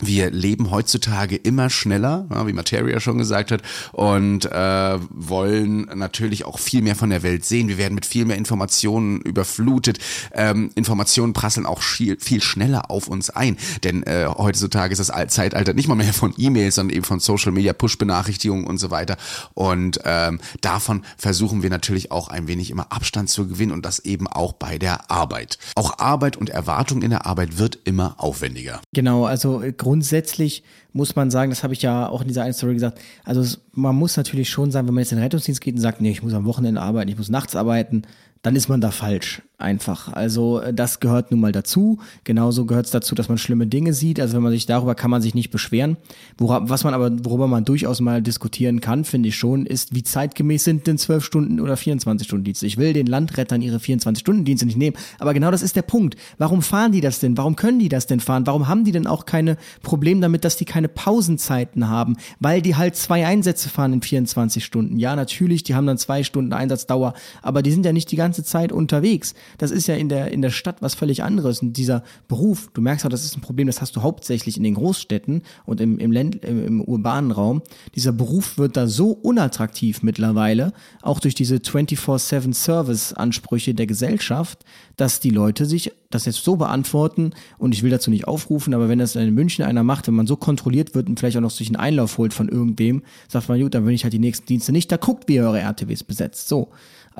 [0.00, 6.58] Wir leben heutzutage immer schneller, wie Materia schon gesagt hat, und äh, wollen natürlich auch
[6.58, 7.68] viel mehr von der Welt sehen.
[7.68, 9.98] Wir werden mit viel mehr Informationen überflutet.
[10.32, 13.56] Ähm, Informationen prasseln auch viel, viel schneller auf uns ein.
[13.84, 17.20] Denn äh, heutzutage ist das Al- Zeitalter nicht mal mehr von E-Mails, sondern eben von
[17.20, 19.16] Social Media, Push-Benachrichtigungen und so weiter.
[19.54, 24.00] Und ähm, davon versuchen wir natürlich auch ein wenig immer Abstand zu gewinnen und das
[24.00, 25.58] eben auch bei der Arbeit.
[25.76, 28.80] Auch Arbeit und Erwartung in der Arbeit wird immer aufwendiger.
[28.92, 30.62] Genau, also grundsätzlich
[30.92, 33.96] muss man sagen, das habe ich ja auch in dieser einen Story gesagt, also man
[33.96, 36.22] muss natürlich schon sagen, wenn man jetzt in den Rettungsdienst geht und sagt, nee, ich
[36.22, 38.02] muss am Wochenende arbeiten, ich muss nachts arbeiten,
[38.42, 40.12] dann ist man da falsch einfach.
[40.12, 41.98] Also äh, das gehört nun mal dazu.
[42.24, 44.20] Genauso gehört es dazu, dass man schlimme Dinge sieht.
[44.20, 45.96] Also wenn man sich darüber kann man sich nicht beschweren.
[46.38, 50.02] Wora, was man aber, worüber man durchaus mal diskutieren kann, finde ich schon, ist, wie
[50.02, 52.66] zeitgemäß sind denn 12 Stunden oder 24 Stunden Dienste?
[52.66, 54.96] Ich will den Landrettern ihre 24 Stunden Dienste nicht nehmen.
[55.18, 56.16] Aber genau das ist der Punkt.
[56.38, 57.36] Warum fahren die das denn?
[57.36, 58.46] Warum können die das denn fahren?
[58.46, 62.16] Warum haben die denn auch keine Probleme damit, dass die keine Pausenzeiten haben?
[62.38, 64.98] Weil die halt zwei Einsätze fahren in 24 Stunden.
[64.98, 68.44] Ja, natürlich, die haben dann zwei Stunden Einsatzdauer, aber die sind ja nicht die ganze
[68.44, 69.34] Zeit unterwegs.
[69.58, 71.62] Das ist ja in der, in der Stadt was völlig anderes.
[71.62, 74.62] Und dieser Beruf, du merkst auch, das ist ein Problem, das hast du hauptsächlich in
[74.62, 77.62] den Großstädten und im, im, Länd, im, im urbanen Raum.
[77.94, 80.72] Dieser Beruf wird da so unattraktiv mittlerweile,
[81.02, 84.64] auch durch diese 24-7 Service-Ansprüche der Gesellschaft,
[84.96, 88.88] dass die Leute sich das jetzt so beantworten und ich will dazu nicht aufrufen, aber
[88.88, 91.50] wenn das in München einer macht, wenn man so kontrolliert wird und vielleicht auch noch
[91.50, 94.46] sich einen Einlauf holt von irgendwem, sagt man, gut, dann will ich halt die nächsten
[94.46, 96.48] Dienste nicht, da guckt, wie ihr eure RTWs besetzt.
[96.48, 96.68] So.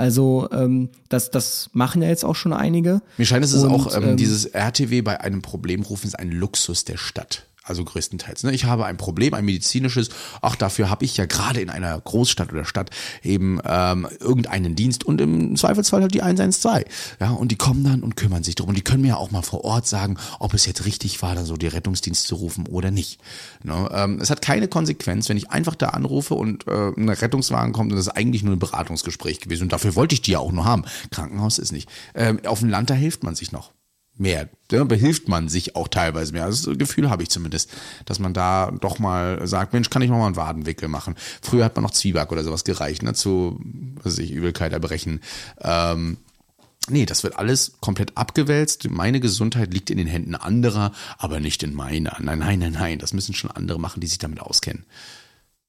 [0.00, 3.02] Also ähm, das, das machen ja jetzt auch schon einige.
[3.18, 6.32] Mir scheint es ist auch ähm, ähm, dieses RTW bei einem Problem rufen ist ein
[6.32, 8.42] Luxus der Stadt also größtenteils.
[8.44, 8.52] Ne?
[8.52, 10.08] Ich habe ein Problem, ein medizinisches,
[10.40, 12.90] ach, dafür habe ich ja gerade in einer Großstadt oder Stadt
[13.22, 17.16] eben ähm, irgendeinen Dienst und im Zweifelsfall halt die 112.
[17.20, 18.74] Ja, und die kommen dann und kümmern sich darum.
[18.74, 21.44] Die können mir ja auch mal vor Ort sagen, ob es jetzt richtig war, da
[21.44, 23.20] so die Rettungsdienst zu rufen oder nicht.
[23.62, 23.88] Ne?
[23.92, 27.92] Ähm, es hat keine Konsequenz, wenn ich einfach da anrufe und äh, ein Rettungswagen kommt
[27.92, 29.64] und das ist eigentlich nur ein Beratungsgespräch gewesen.
[29.64, 30.84] Und dafür wollte ich die ja auch nur haben.
[31.10, 31.88] Krankenhaus ist nicht.
[32.14, 33.72] Ähm, auf dem Land, da hilft man sich noch
[34.20, 34.48] mehr.
[34.68, 36.44] Da behilft man sich auch teilweise mehr.
[36.44, 37.70] Also das Gefühl habe ich zumindest,
[38.04, 41.16] dass man da doch mal sagt, Mensch, kann ich noch mal einen Wadenwickel machen.
[41.42, 43.60] Früher hat man noch Zwieback oder sowas gereicht, ne, zu,
[44.02, 45.20] was ich, Übelkeit erbrechen.
[45.60, 46.18] Ähm,
[46.88, 48.90] Nee, das wird alles komplett abgewälzt.
[48.90, 52.16] Meine Gesundheit liegt in den Händen anderer, aber nicht in meiner.
[52.20, 52.98] Nein, nein, nein, nein.
[52.98, 54.84] Das müssen schon andere machen, die sich damit auskennen.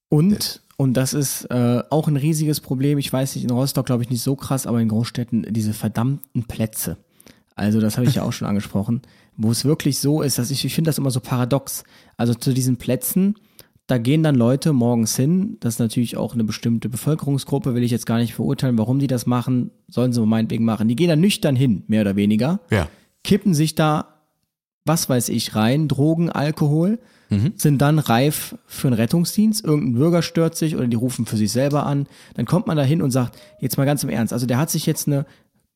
[0.10, 2.98] Und, und das ist äh, auch ein riesiges Problem.
[2.98, 6.44] Ich weiß nicht, in Rostock glaube ich nicht so krass, aber in Großstädten diese verdammten
[6.46, 6.98] Plätze.
[7.62, 9.02] Also das habe ich ja auch schon angesprochen,
[9.38, 11.84] wo es wirklich so ist, dass ich, ich finde das immer so paradox.
[12.18, 13.36] Also zu diesen Plätzen,
[13.86, 17.92] da gehen dann Leute morgens hin, das ist natürlich auch eine bestimmte Bevölkerungsgruppe, will ich
[17.92, 20.88] jetzt gar nicht verurteilen, warum die das machen, sollen sie meinetwegen machen.
[20.88, 22.88] Die gehen dann nüchtern hin, mehr oder weniger, ja.
[23.24, 24.22] kippen sich da,
[24.86, 27.00] was weiß ich, rein, Drogen, Alkohol,
[27.30, 27.54] mhm.
[27.58, 31.52] sind dann reif für einen Rettungsdienst, irgendein Bürger stört sich oder die rufen für sich
[31.52, 34.48] selber an, dann kommt man da hin und sagt, jetzt mal ganz im Ernst, also
[34.48, 35.26] der hat sich jetzt eine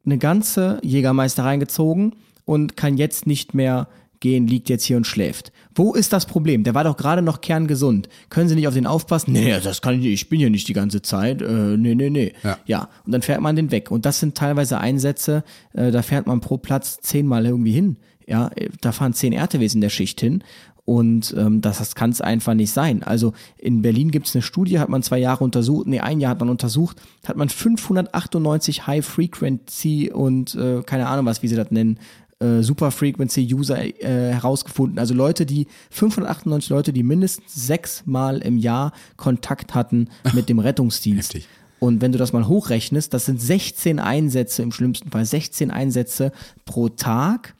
[0.05, 3.87] eine ganze Jägermeister reingezogen und kann jetzt nicht mehr
[4.19, 5.51] gehen, liegt jetzt hier und schläft.
[5.73, 6.63] Wo ist das Problem?
[6.63, 8.09] Der war doch gerade noch kerngesund.
[8.29, 9.33] Können Sie nicht auf den aufpassen?
[9.33, 10.13] Nee, das kann ich nicht.
[10.13, 11.41] Ich bin hier nicht die ganze Zeit.
[11.41, 12.33] Äh, nee, nee, nee.
[12.43, 12.57] Ja.
[12.65, 12.89] ja.
[13.05, 13.91] Und dann fährt man den weg.
[13.91, 15.43] Und das sind teilweise Einsätze,
[15.73, 17.97] äh, da fährt man pro Platz zehnmal irgendwie hin.
[18.27, 18.49] Ja,
[18.81, 20.43] da fahren zehn RTWs in der Schicht hin.
[20.85, 23.01] Und ähm, das, das kann es einfach nicht sein.
[23.01, 26.31] Also in Berlin gibt es eine Studie, hat man zwei Jahre untersucht, nee, ein Jahr
[26.31, 31.71] hat man untersucht, hat man 598 High-Frequency und äh, keine Ahnung was, wie sie das
[31.71, 31.97] nennen,
[32.39, 33.93] äh, Super Frequency User äh,
[34.33, 34.99] herausgefunden.
[34.99, 41.33] Also Leute, die 598 Leute, die mindestens sechsmal im Jahr Kontakt hatten mit dem Rettungsdienst.
[41.33, 41.47] Heftig.
[41.79, 46.31] Und wenn du das mal hochrechnest, das sind 16 Einsätze im schlimmsten Fall, 16 Einsätze
[46.65, 47.55] pro Tag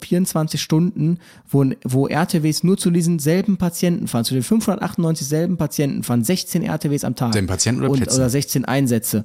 [0.00, 5.56] 24 Stunden, wo, wo RTWs nur zu diesen selben Patienten fahren, zu den 598 selben
[5.56, 7.32] Patienten fahren 16 RTWs am Tag.
[7.32, 8.02] Den Patienten oder und?
[8.02, 9.24] Oder 16 Einsätze.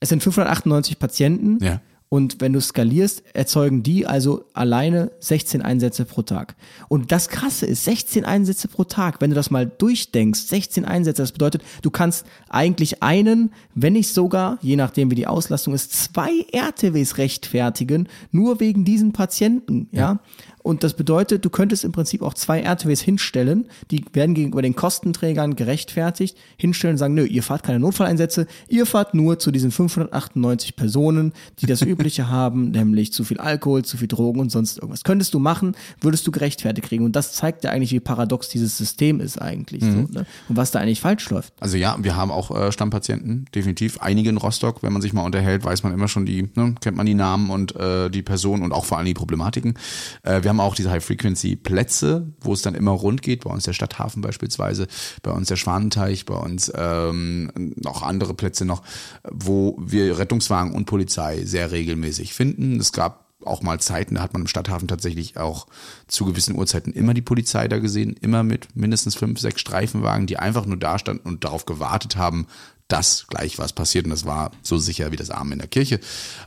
[0.00, 1.58] Es sind 598 Patienten.
[1.62, 1.80] Ja.
[2.12, 6.56] Und wenn du skalierst, erzeugen die also alleine 16 Einsätze pro Tag.
[6.88, 11.22] Und das Krasse ist, 16 Einsätze pro Tag, wenn du das mal durchdenkst, 16 Einsätze,
[11.22, 15.94] das bedeutet, du kannst eigentlich einen, wenn nicht sogar, je nachdem wie die Auslastung ist,
[15.94, 20.00] zwei RTWs rechtfertigen, nur wegen diesen Patienten, ja.
[20.00, 20.20] ja?
[20.62, 24.76] Und das bedeutet, du könntest im Prinzip auch zwei RTWs hinstellen, die werden gegenüber den
[24.76, 29.70] Kostenträgern gerechtfertigt, hinstellen und sagen, nö, ihr fahrt keine Notfalleinsätze, ihr fahrt nur zu diesen
[29.70, 34.78] 598 Personen, die das Übliche haben, nämlich zu viel Alkohol, zu viel Drogen und sonst
[34.78, 35.02] irgendwas.
[35.04, 37.04] Könntest du machen, würdest du gerechtfertigt kriegen.
[37.04, 40.08] Und das zeigt ja eigentlich, wie paradox dieses System ist eigentlich mhm.
[40.08, 40.26] so, ne?
[40.48, 41.54] und was da eigentlich falsch läuft.
[41.60, 43.98] Also ja, wir haben auch äh, Stammpatienten, definitiv.
[44.00, 46.96] Einige in Rostock, wenn man sich mal unterhält, weiß man immer schon die, ne, kennt
[46.96, 49.74] man die Namen und äh, die Personen und auch vor allem die Problematiken.
[50.22, 53.72] Äh, wir haben auch diese High-Frequency-Plätze, wo es dann immer rund geht, bei uns der
[53.72, 54.86] Stadthafen beispielsweise,
[55.22, 58.82] bei uns der Schwanenteich, bei uns ähm, noch andere Plätze noch,
[59.30, 62.78] wo wir Rettungswagen und Polizei sehr regelmäßig finden.
[62.78, 65.66] Es gab auch mal Zeiten, da hat man im Stadthafen tatsächlich auch
[66.12, 70.38] zu gewissen Uhrzeiten immer die Polizei da gesehen, immer mit mindestens fünf, sechs Streifenwagen, die
[70.38, 72.46] einfach nur da standen und darauf gewartet haben,
[72.92, 75.98] das gleich was passiert und das war so sicher wie das Arm in der Kirche.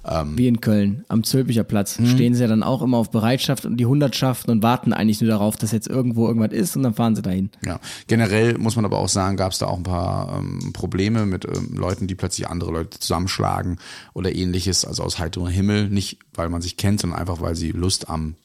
[0.07, 2.05] Ähm, wie in Köln am Zülpicher Platz mhm.
[2.05, 5.29] stehen sie ja dann auch immer auf Bereitschaft und die Hundertschaften und warten eigentlich nur
[5.31, 7.49] darauf, dass jetzt irgendwo irgendwas ist und dann fahren sie dahin.
[7.65, 11.25] Ja, generell muss man aber auch sagen, gab es da auch ein paar ähm, Probleme
[11.25, 13.79] mit ähm, Leuten, die plötzlich andere Leute zusammenschlagen
[14.13, 17.71] oder ähnliches, also aus heiterem Himmel, nicht weil man sich kennt, sondern einfach weil sie
[17.71, 18.35] Lust am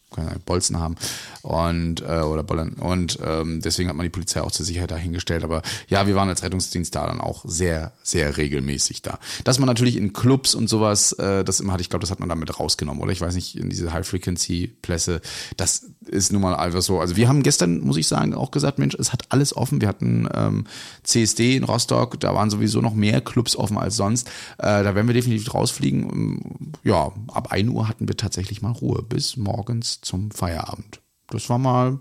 [0.45, 0.97] Bolzen haben
[1.43, 5.45] und äh, oder Bollern und ähm, deswegen hat man die Polizei auch zur Sicherheit dahingestellt.
[5.45, 9.19] Aber ja, wir waren als Rettungsdienst da dann auch sehr sehr regelmäßig da.
[9.45, 12.21] Dass man natürlich in Clubs und sowas, äh, das immer hatte, ich glaube, das hat
[12.21, 13.13] man damit rausgenommen, oder?
[13.13, 15.21] Ich weiß nicht, in diese High Frequency Plätze,
[15.57, 17.01] das ist nun mal einfach so.
[17.01, 19.81] Also wir haben gestern, muss ich sagen, auch gesagt, Mensch, es hat alles offen.
[19.81, 20.67] Wir hatten ähm,
[21.05, 24.29] CSD in Rostock, da waren sowieso noch mehr Clubs offen als sonst.
[24.59, 26.73] Äh, da werden wir definitiv rausfliegen.
[26.85, 31.01] Ja, ab 1 Uhr hatten wir tatsächlich mal Ruhe bis morgens zum Feierabend.
[31.29, 32.01] Das war mal,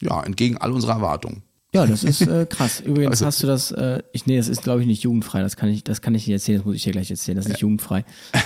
[0.00, 1.42] ja, entgegen all unserer Erwartungen.
[1.74, 2.80] Ja, das ist äh, krass.
[2.86, 5.56] Übrigens also, hast du das, äh, ich, nee, das ist glaube ich nicht jugendfrei, das
[5.56, 7.50] kann ich, das kann ich nicht erzählen, das muss ich dir gleich erzählen, das ist
[7.50, 7.54] ja.
[7.54, 8.04] nicht jugendfrei.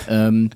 [0.09, 0.49] ähm,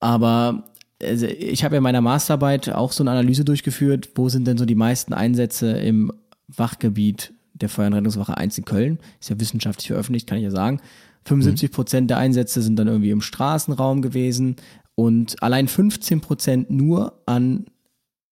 [0.00, 0.64] aber
[1.02, 4.56] also ich habe ja in meiner Masterarbeit auch so eine Analyse durchgeführt, wo sind denn
[4.56, 6.12] so die meisten Einsätze im
[6.48, 8.98] Wachgebiet der Feuer- und Rettungswache 1 in Köln.
[9.20, 10.80] Ist ja wissenschaftlich veröffentlicht, kann ich ja sagen.
[11.26, 14.56] 75 Prozent der Einsätze sind dann irgendwie im Straßenraum gewesen
[14.94, 17.66] und allein 15 Prozent nur an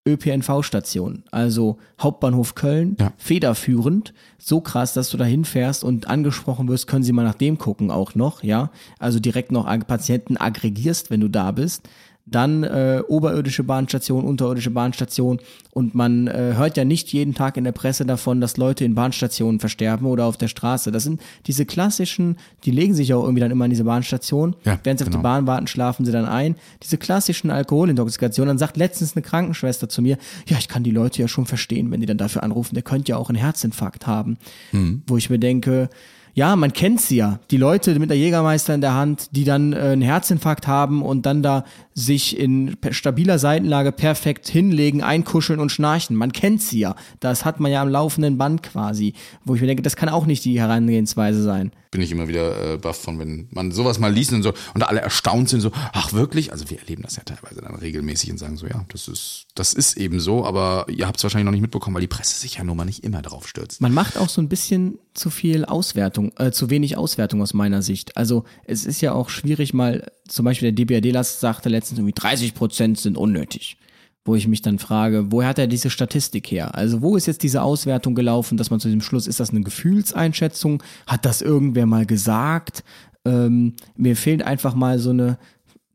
[0.06, 3.12] ÖPNV-Station, also Hauptbahnhof Köln, ja.
[3.16, 7.56] federführend, so krass, dass du da hinfährst und angesprochen wirst, können sie mal nach dem
[7.56, 11.88] gucken auch noch, ja, also direkt noch Patienten aggregierst, wenn du da bist
[12.24, 15.40] dann äh, oberirdische Bahnstation, unterirdische Bahnstation
[15.72, 18.94] und man äh, hört ja nicht jeden Tag in der Presse davon, dass Leute in
[18.94, 20.92] Bahnstationen versterben oder auf der Straße.
[20.92, 24.78] Das sind diese klassischen, die legen sich auch irgendwie dann immer in diese Bahnstation, ja,
[24.84, 25.16] während sie genau.
[25.16, 25.22] auf die genau.
[25.22, 26.54] Bahn warten, schlafen sie dann ein.
[26.82, 28.48] Diese klassischen Alkoholintoxikationen.
[28.48, 30.16] Dann sagt letztens eine Krankenschwester zu mir,
[30.46, 33.10] ja, ich kann die Leute ja schon verstehen, wenn die dann dafür anrufen, der könnte
[33.10, 34.38] ja auch einen Herzinfarkt haben.
[34.70, 35.02] Mhm.
[35.06, 35.90] Wo ich mir denke,
[36.34, 37.40] ja, man kennt sie ja.
[37.50, 41.26] Die Leute mit der Jägermeister in der Hand, die dann äh, einen Herzinfarkt haben und
[41.26, 41.64] dann da
[41.94, 46.16] sich in stabiler Seitenlage perfekt hinlegen, einkuscheln und schnarchen.
[46.16, 46.94] Man kennt sie ja.
[47.20, 49.14] Das hat man ja am laufenden Band quasi.
[49.44, 52.72] Wo ich mir denke, das kann auch nicht die Herangehensweise sein bin ich immer wieder
[52.72, 55.70] äh, baff von, wenn man sowas mal liest und so und alle erstaunt sind so,
[55.92, 56.50] ach wirklich?
[56.50, 59.74] Also wir erleben das ja teilweise dann regelmäßig und sagen so, ja, das ist, das
[59.74, 62.56] ist eben so, aber ihr habt es wahrscheinlich noch nicht mitbekommen, weil die Presse sich
[62.56, 63.82] ja nun mal nicht immer drauf stürzt.
[63.82, 67.82] Man macht auch so ein bisschen zu viel Auswertung, äh, zu wenig Auswertung aus meiner
[67.82, 68.16] Sicht.
[68.16, 72.54] Also es ist ja auch schwierig mal, zum Beispiel der DBRD sagte letztens irgendwie 30
[72.54, 73.76] Prozent sind unnötig
[74.24, 76.74] wo ich mich dann frage, woher hat er diese Statistik her?
[76.76, 79.62] Also wo ist jetzt diese Auswertung gelaufen, dass man zu dem Schluss, ist das eine
[79.62, 80.82] Gefühlseinschätzung?
[81.06, 82.84] Hat das irgendwer mal gesagt?
[83.24, 85.38] Ähm, mir fehlt einfach mal so eine,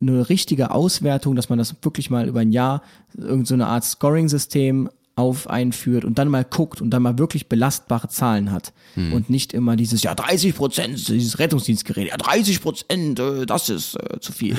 [0.01, 2.81] eine richtige Auswertung, dass man das wirklich mal über ein Jahr,
[3.15, 8.07] irgendeine so Art Scoring-System auf einführt und dann mal guckt und dann mal wirklich belastbare
[8.07, 9.13] Zahlen hat hm.
[9.13, 13.95] und nicht immer dieses ja 30 Prozent dieses Rettungsdienstgerät ja 30 Prozent äh, das ist
[13.95, 14.55] äh, zu viel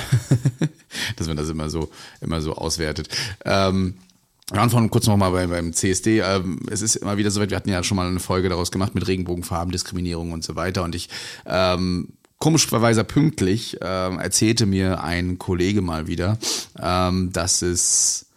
[1.15, 1.89] dass man das immer so
[2.21, 3.07] immer so auswertet
[3.45, 3.95] ähm
[4.51, 6.21] wir waren kurz nochmal beim, beim CSD.
[6.21, 8.71] Ähm, es ist immer wieder so weit, wir hatten ja schon mal eine Folge daraus
[8.71, 10.81] gemacht mit Regenbogenfarben, Diskriminierung und so weiter.
[10.81, 11.07] Und ich
[11.45, 16.39] ähm, komischerweise pünktlich ähm, erzählte mir ein Kollege mal wieder,
[16.81, 18.28] ähm, dass es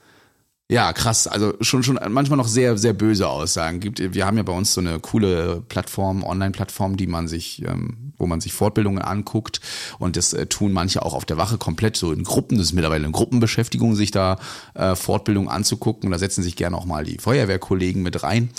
[0.73, 1.27] ja, krass.
[1.27, 4.15] Also schon schon manchmal noch sehr sehr böse Aussagen gibt.
[4.15, 8.27] Wir haben ja bei uns so eine coole Plattform, Online-Plattform, die man sich ähm, wo
[8.27, 9.61] man sich Fortbildungen anguckt.
[9.99, 12.57] Und das äh, tun manche auch auf der Wache komplett so in Gruppen.
[12.57, 14.39] Das ist mittlerweile eine Gruppenbeschäftigung, sich da
[14.73, 16.07] äh, Fortbildungen anzugucken.
[16.07, 18.51] Und da setzen sich gerne auch mal die Feuerwehrkollegen mit rein,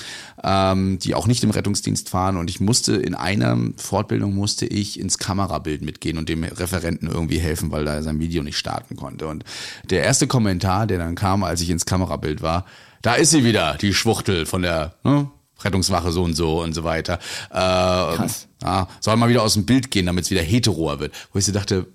[0.44, 2.38] ähm, die auch nicht im Rettungsdienst fahren.
[2.38, 7.40] Und ich musste in einer Fortbildung musste ich ins Kamerabild mitgehen und dem Referenten irgendwie
[7.40, 9.28] helfen, weil er sein Video nicht starten konnte.
[9.28, 9.44] Und
[9.90, 12.66] der erste Kommentar, der dann kam, als ich ins Kamerabild war,
[13.02, 15.30] da ist sie wieder, die Schwuchtel von der ne,
[15.64, 17.20] Rettungswache so und so und so weiter.
[17.50, 18.48] Äh, Krass.
[18.62, 21.14] Ja, soll mal wieder aus dem Bild gehen, damit es wieder heteroer wird.
[21.32, 21.88] Wo ich so dachte,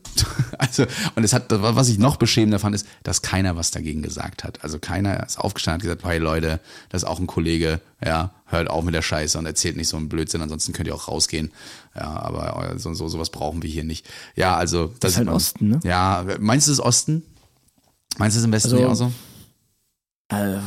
[0.59, 4.45] also, und es hat, was ich noch beschämender fand, ist, dass keiner was dagegen gesagt
[4.45, 4.63] hat.
[4.63, 8.33] Also keiner ist aufgestanden und hat gesagt, hey Leute, das ist auch ein Kollege, ja,
[8.47, 11.09] hört auf mit der Scheiße und erzählt nicht so einen Blödsinn, ansonsten könnt ihr auch
[11.09, 11.51] rausgehen.
[11.95, 14.07] Ja, aber so, so sowas brauchen wir hier nicht.
[14.37, 15.81] Ja, also das, das ist halt man, Osten, ne?
[15.85, 17.23] Ja, meinst du es Osten?
[18.19, 19.13] Meinst du es im Westen also, auch so?
[20.29, 20.61] Also,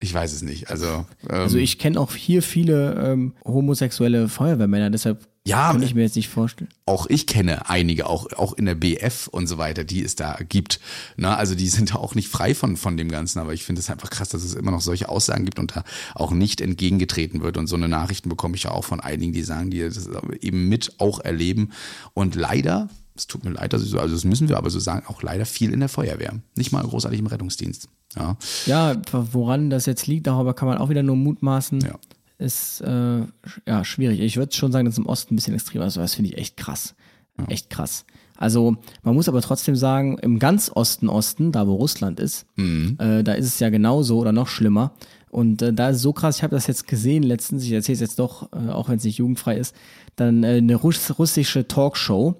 [0.00, 0.70] ich weiß es nicht.
[0.70, 0.86] Also,
[1.28, 6.02] ähm, also ich kenne auch hier viele ähm, homosexuelle Feuerwehrmänner, deshalb ja, kann ich mir
[6.02, 6.70] jetzt nicht vorstellen.
[6.86, 10.38] Auch ich kenne einige, auch, auch in der BF und so weiter, die es da
[10.48, 10.80] gibt.
[11.16, 13.90] Na, also die sind auch nicht frei von, von dem Ganzen, aber ich finde es
[13.90, 15.84] einfach krass, dass es immer noch solche Aussagen gibt und da
[16.14, 17.56] auch nicht entgegengetreten wird.
[17.56, 20.08] Und so eine Nachrichten bekomme ich ja auch von einigen, die sagen, die das
[20.40, 21.72] eben mit auch erleben.
[22.14, 22.88] Und leider
[23.18, 25.22] es tut mir leid, dass ich so, also das müssen wir aber so sagen, auch
[25.22, 26.40] leider viel in der Feuerwehr.
[26.54, 27.88] Nicht mal großartig im Rettungsdienst.
[28.16, 28.36] Ja,
[28.66, 31.80] ja woran das jetzt liegt, darüber kann man auch wieder nur mutmaßen.
[31.80, 31.98] Ja.
[32.38, 33.20] Ist äh,
[33.66, 34.20] ja schwierig.
[34.20, 36.38] Ich würde schon sagen, dass im Osten ein bisschen extremer ist, aber das finde ich
[36.38, 36.94] echt krass.
[37.48, 38.04] Echt krass.
[38.36, 42.46] Also man muss aber trotzdem sagen, im ganz Osten Osten, da wo Russland ist,
[42.98, 44.92] äh, da ist es ja genauso oder noch schlimmer.
[45.30, 47.94] Und äh, da ist es so krass, ich habe das jetzt gesehen letztens, ich erzähle
[47.94, 49.74] es jetzt doch, äh, auch wenn es nicht jugendfrei ist,
[50.16, 52.36] dann äh, eine Russ russische Talkshow.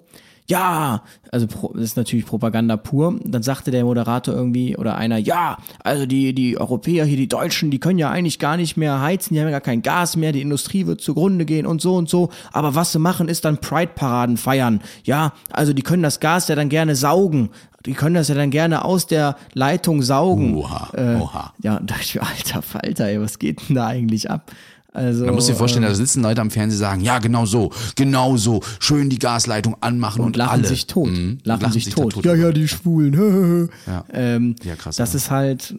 [0.49, 3.19] Ja, also das ist natürlich Propaganda pur.
[3.23, 7.69] Dann sagte der Moderator irgendwie oder einer, ja, also die, die Europäer hier, die Deutschen,
[7.69, 10.31] die können ja eigentlich gar nicht mehr heizen, die haben ja gar kein Gas mehr,
[10.31, 12.29] die Industrie wird zugrunde gehen und so und so.
[12.51, 14.81] Aber was sie machen, ist dann Pride-Paraden feiern.
[15.03, 17.49] Ja, also die können das Gas ja dann gerne saugen.
[17.85, 20.55] Die können das ja dann gerne aus der Leitung saugen.
[20.55, 21.53] Oha, Äh, oha.
[21.61, 24.51] Ja, da dachte ich mir, alter Falter, ey, was geht denn da eigentlich ab?
[24.91, 27.45] Also, Da musst du dir vorstellen, äh, da sitzen Leute am Fernsehen, sagen, ja, genau
[27.45, 30.67] so, genau so, schön die Gasleitung anmachen und, und lachen alle.
[30.67, 31.11] sich tot.
[31.11, 31.37] Mhm.
[31.43, 32.25] Lachen, sich, da tot.
[32.25, 33.69] Ja, ja, die Schwulen.
[33.87, 34.03] Ja.
[34.11, 35.17] ähm, Ja, krass, Das ja.
[35.17, 35.75] ist halt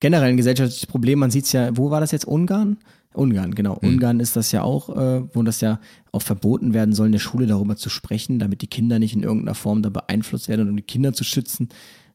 [0.00, 1.18] generell ein gesellschaftliches Problem.
[1.18, 2.24] Man sieht es ja, wo war das jetzt?
[2.24, 2.78] Ungarn?
[3.14, 3.80] Ungarn, genau.
[3.80, 3.90] Hm.
[3.90, 5.80] Ungarn ist das ja auch, äh, wo das ja
[6.12, 9.22] auch verboten werden soll, in der Schule darüber zu sprechen, damit die Kinder nicht in
[9.22, 11.68] irgendeiner Form da beeinflusst werden und um die Kinder zu schützen.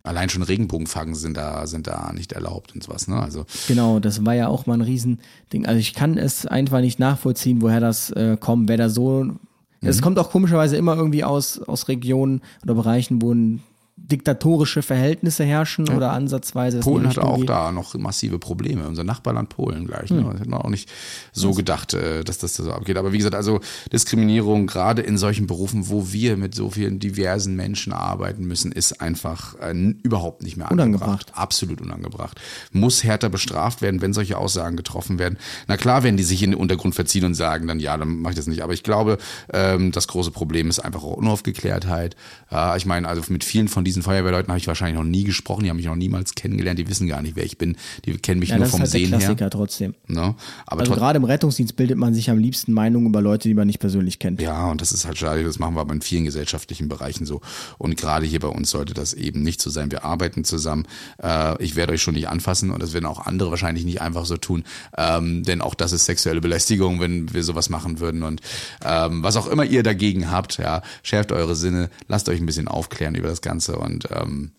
[0.08, 3.20] Allein schon Regenbogenfanggen sind da, sind da nicht erlaubt und sowas, ne?
[3.20, 5.66] Also, Genau, das war ja auch mal ein Riesending.
[5.66, 9.24] Also ich kann es einfach nicht nachvollziehen, woher das äh, kommt, wer da so.
[9.24, 9.40] Mhm.
[9.82, 13.62] Es kommt auch komischerweise immer irgendwie aus, aus Regionen oder Bereichen, wo ein
[13.98, 16.80] diktatorische Verhältnisse herrschen oder ansatzweise.
[16.80, 17.50] Polen hat auch geht.
[17.50, 18.88] da noch massive Probleme.
[18.88, 20.10] Unser Nachbarland Polen gleich.
[20.10, 20.18] Hm.
[20.18, 20.30] Ne?
[20.32, 20.90] Das hätte man auch nicht
[21.34, 22.98] so gedacht, äh, dass das da so abgeht.
[22.98, 23.60] Aber wie gesagt, also
[23.92, 29.02] Diskriminierung gerade in solchen Berufen, wo wir mit so vielen diversen Menschen arbeiten müssen, ist
[29.02, 29.74] einfach äh,
[30.04, 31.10] überhaupt nicht mehr Unangebracht.
[31.10, 31.32] angebracht.
[31.34, 32.40] Absolut unangebracht.
[32.72, 35.38] Muss härter bestraft werden, wenn solche Aussagen getroffen werden.
[35.68, 38.34] Na klar, wenn die sich in den Untergrund verziehen und sagen, dann ja, dann mache
[38.34, 38.62] ich das nicht.
[38.62, 39.18] Aber ich glaube,
[39.52, 42.16] ähm, das große Problem ist einfach auch Unaufgeklärtheit.
[42.52, 45.64] Ja, ich meine, also mit vielen von diesen Feuerwehrleuten habe ich wahrscheinlich noch nie gesprochen,
[45.64, 47.76] die haben mich noch niemals kennengelernt, die wissen gar nicht, wer ich bin,
[48.06, 49.50] die kennen mich Ja, nur das ist vom halt der Sehen Klassiker her.
[49.50, 49.96] trotzdem.
[50.08, 50.36] Ne?
[50.66, 53.68] Aber Also gerade im Rettungsdienst bildet man sich am liebsten Meinungen über Leute, die man
[53.68, 54.42] nicht persönlich kennt.
[54.42, 57.42] Ja, und das ist halt schade, das machen wir aber in vielen gesellschaftlichen Bereichen so.
[57.78, 59.92] Und gerade hier bei uns sollte das eben nicht so sein.
[59.92, 60.86] Wir arbeiten zusammen.
[61.22, 64.26] Äh, ich werde euch schon nicht anfassen und das werden auch andere wahrscheinlich nicht einfach
[64.26, 64.64] so tun.
[64.98, 68.24] Ähm, denn auch das ist sexuelle Belästigung, wenn wir sowas machen würden.
[68.24, 68.42] Und
[68.84, 72.68] ähm, was auch immer ihr dagegen habt, ja, schärft eure Sinne, lasst euch ein bisschen
[72.68, 74.52] aufklären über das Ganze und ähm,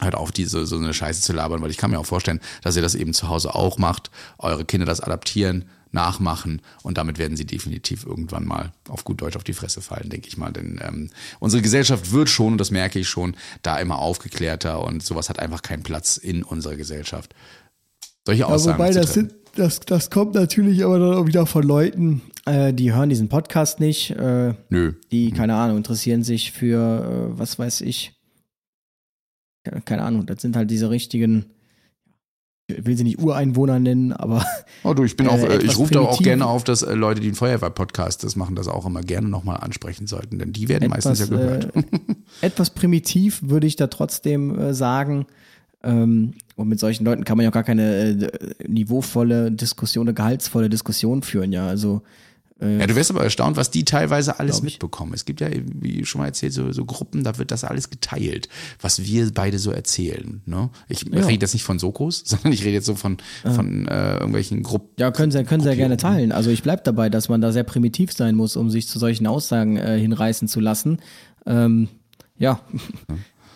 [0.00, 2.76] halt auf diese so eine Scheiße zu labern, weil ich kann mir auch vorstellen, dass
[2.76, 7.36] ihr das eben zu Hause auch macht, eure Kinder das adaptieren, nachmachen und damit werden
[7.36, 10.52] sie definitiv irgendwann mal auf gut Deutsch auf die Fresse fallen, denke ich mal.
[10.52, 11.10] Denn ähm,
[11.40, 15.38] unsere Gesellschaft wird schon, und das merke ich schon, da immer aufgeklärter und sowas hat
[15.38, 17.34] einfach keinen Platz in unserer Gesellschaft.
[18.26, 21.46] Solche Ja, Aussagen wobei zu das, sind, das, das kommt natürlich aber dann auch wieder
[21.46, 24.92] von Leuten, äh, die hören diesen Podcast nicht, äh, Nö.
[25.10, 28.17] die, keine Ahnung, interessieren sich für, äh, was weiß ich, Ja,
[29.84, 31.46] keine Ahnung, das sind halt diese richtigen,
[32.68, 34.44] ich will sie nicht Ureinwohner nennen, aber
[34.84, 36.82] Oh du, ich bin Äh, auch, äh, ich etwas rufe da auch gerne auf, dass
[36.82, 40.52] äh, Leute, die einen Feuerwehr-Podcast das machen, das auch immer gerne nochmal ansprechen sollten, denn
[40.52, 41.76] die werden meistens ja etwas, gehört.
[41.76, 41.82] äh,
[42.42, 45.26] etwas primitiv würde ich da trotzdem äh, sagen.
[45.82, 50.14] Ähm, und mit solchen Leuten kann man ja auch gar keine äh, niveauvolle Diskussion, eine
[50.14, 51.68] gehaltsvolle Diskussion führen, ja.
[51.68, 52.02] Also
[52.60, 55.14] Ja, du wirst aber erstaunt, was die teilweise alles mitbekommen.
[55.14, 58.48] Es gibt ja, wie schon mal erzählt, so, so Gruppen, da wird das alles geteilt,
[58.80, 60.42] was wir beide so erzählen.
[60.44, 60.68] Ne?
[60.88, 61.24] Ich Ja.
[61.26, 64.88] rede jetzt nicht von Sokos, sondern ich rede jetzt so von, von äh, irgendwelchen Gruppen.
[64.98, 66.32] Ja, können sie, können sie ja gerne teilen.
[66.32, 69.28] Also ich bleib dabei, dass man da sehr primitiv sein muss, um sich zu solchen
[69.28, 70.98] Aussagen äh, hinreißen zu lassen.
[71.46, 71.86] Ähm,
[72.38, 72.60] ja,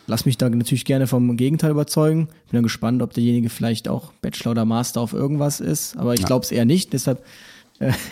[0.07, 2.27] lass mich da natürlich gerne vom Gegenteil überzeugen.
[2.27, 6.21] Bin dann gespannt, ob derjenige vielleicht auch Bachelor oder Master auf irgendwas ist, aber ich
[6.21, 6.27] Ja.
[6.27, 6.93] glaube es eher nicht.
[6.93, 7.25] Deshalb,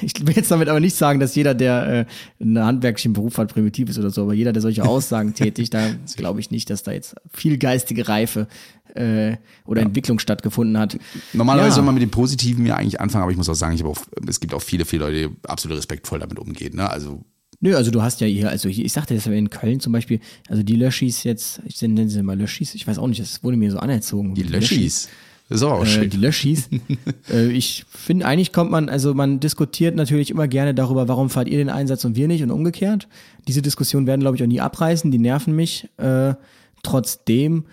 [0.02, 2.06] ich will jetzt damit aber nicht sagen, dass jeder, der
[2.40, 5.72] äh, einen handwerklichen Beruf hat, primitiv ist oder so, aber jeder, der solche Aussagen tätigt,
[5.74, 8.48] da glaube ich nicht, dass da jetzt viel geistige Reife
[8.94, 10.98] äh, oder Entwicklung stattgefunden hat.
[11.32, 11.74] Normalerweise Ja.
[11.76, 13.98] soll man mit dem Positiven ja eigentlich anfangen, aber ich muss auch sagen, ich auch,
[14.26, 16.74] es gibt auch viele, viele Leute, die absolut respektvoll damit umgehen.
[16.76, 16.90] Ne?
[16.90, 17.24] Also
[17.62, 20.18] Nö, also du hast ja hier, also hier, ich sagte das in Köln zum Beispiel,
[20.48, 23.58] also die Löschis jetzt, ich nenne sie mal Löschis, ich weiß auch nicht, das wurde
[23.58, 24.34] mir so anerzogen.
[24.34, 25.02] die Löschis.
[25.04, 25.10] Das
[25.50, 26.68] ist auch Äh, die Löschis.
[27.30, 31.48] äh, ich finde, eigentlich kommt man, also man diskutiert natürlich immer gerne darüber, warum fahrt
[31.48, 33.08] ihr den Einsatz und wir nicht und umgekehrt.
[33.48, 35.88] Diese Diskussionen werden, glaube ich, auch nie abreißen, die nerven mich.
[35.98, 36.34] Äh,
[36.82, 37.64] trotzdem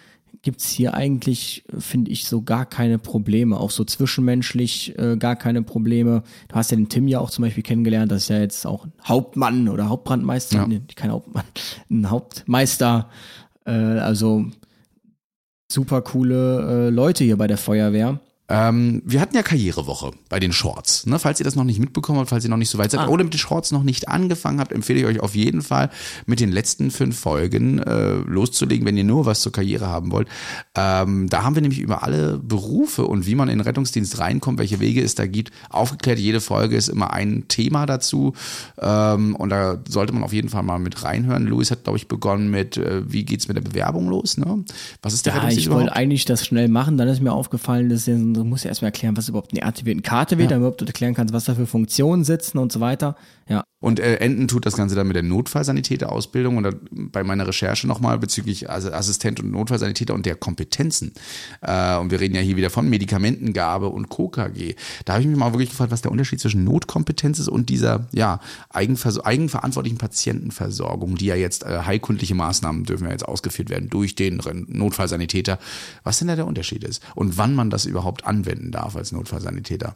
[0.43, 5.61] gibt's hier eigentlich, finde ich, so gar keine Probleme, auch so zwischenmenschlich äh, gar keine
[5.61, 6.23] Probleme.
[6.47, 8.85] Du hast ja den Tim ja auch zum Beispiel kennengelernt, das ist ja jetzt auch
[8.85, 10.67] ein Hauptmann oder Hauptbrandmeister, Ja.
[10.67, 11.43] nee, kein Hauptmann,
[11.89, 13.09] ein Hauptmeister.
[13.65, 14.45] Äh, also
[15.67, 18.19] super coole äh, Leute hier bei der Feuerwehr.
[18.49, 21.05] Ähm, wir hatten ja Karrierewoche bei den Shorts.
[21.05, 21.19] Ne?
[21.19, 23.07] Falls ihr das noch nicht mitbekommen habt, falls ihr noch nicht so weit seid ah.
[23.07, 25.89] oder mit den Shorts noch nicht angefangen habt, empfehle ich euch auf jeden Fall
[26.27, 30.29] mit den letzten fünf Folgen äh, loszulegen, wenn ihr nur was zur Karriere haben wollt.
[30.75, 34.59] Ähm, da haben wir nämlich über alle Berufe und wie man in den Rettungsdienst reinkommt,
[34.59, 36.17] welche Wege es da gibt, aufgeklärt.
[36.17, 38.33] Jede Folge ist immer ein Thema dazu
[38.79, 41.47] ähm, und da sollte man auf jeden Fall mal mit reinhören.
[41.47, 44.37] Luis hat, glaube ich, begonnen mit, äh, wie geht's mit der Bewerbung los?
[44.37, 44.63] Ne?
[45.01, 47.89] Was ist der ja, Rettungsdienst ich wollte eigentlich das schnell machen, dann ist mir aufgefallen,
[47.89, 50.57] dass ein du musst ja erstmal erklären, was überhaupt eine aktivierten Karte wird, ja.
[50.57, 53.15] damit du erklären kannst, was da für Funktionen sitzen und so weiter.
[53.49, 53.63] Ja.
[53.79, 58.17] Und äh, enden tut das Ganze dann mit der Notfallsanitäterausbildung und bei meiner Recherche nochmal
[58.17, 61.13] bezüglich Assistent und Notfallsanitäter und der Kompetenzen.
[61.61, 64.75] Äh, und wir reden ja hier wieder von Medikamentengabe und KKG.
[65.05, 68.07] Da habe ich mich mal wirklich gefragt, was der Unterschied zwischen Notkompetenz ist und dieser
[68.13, 68.39] ja,
[68.69, 74.15] eigenver eigenverantwortlichen Patientenversorgung, die ja jetzt äh, heilkundliche Maßnahmen dürfen ja jetzt ausgeführt werden durch
[74.15, 75.59] den Notfallsanitäter.
[76.03, 79.95] Was denn da der Unterschied ist und wann man das überhaupt anwenden darf als Notfallsanitäter.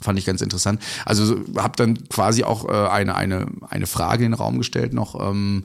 [0.00, 0.82] Fand ich ganz interessant.
[1.04, 5.18] Also habe dann quasi auch äh, eine, eine, eine Frage in den Raum gestellt noch.
[5.20, 5.64] Ähm,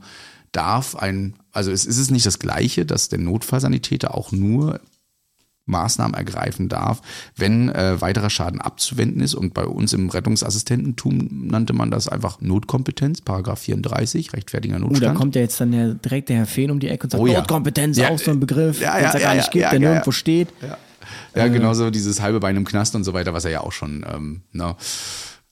[0.52, 4.80] darf ein, also es ist es nicht das Gleiche, dass der Notfallsanitäter auch nur
[5.66, 7.02] Maßnahmen ergreifen darf,
[7.36, 9.36] wenn äh, weiterer Schaden abzuwenden ist.
[9.36, 15.04] Und bei uns im Rettungsassistententum nannte man das einfach Notkompetenz, Paragraph 34, rechtfertiger Notstand.
[15.04, 17.12] Oh, da kommt ja jetzt dann der, direkt der Herr Fehn um die Ecke und
[17.12, 17.40] sagt, oh, ja.
[17.40, 19.80] Notkompetenz, ja, auch so ein Begriff, ja, ja, den es ja, gar nicht gibt, der
[19.80, 20.50] nirgendwo steht.
[20.62, 20.78] Ja.
[21.36, 21.50] Ja, äh.
[21.50, 24.42] genauso dieses halbe Bein im Knast und so weiter, was er ja auch schon ähm,
[24.52, 24.76] ne,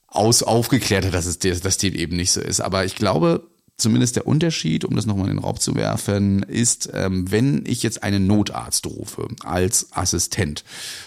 [0.07, 2.61] aus, aufgeklärt hat, dass es dass dem eben nicht so ist.
[2.61, 3.47] Aber ich glaube,
[3.79, 7.81] zumindest der Unterschied, um das nochmal in den Raum zu werfen, ist, ähm, wenn ich
[7.81, 10.63] jetzt einen Notarzt rufe als Assistent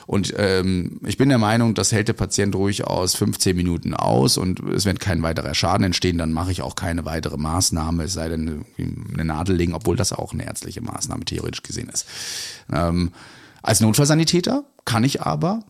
[0.07, 4.37] und ähm, ich bin der Meinung, das hält der Patient ruhig aus 15 Minuten aus
[4.39, 8.15] und es wird kein weiterer Schaden entstehen, dann mache ich auch keine weitere Maßnahme, es
[8.15, 8.65] sei denn
[9.13, 12.07] eine Nadel legen, obwohl das auch eine ärztliche Maßnahme theoretisch gesehen ist.
[12.73, 13.13] Ähm,
[13.63, 15.61] als Notfallsanitäter kann ich aber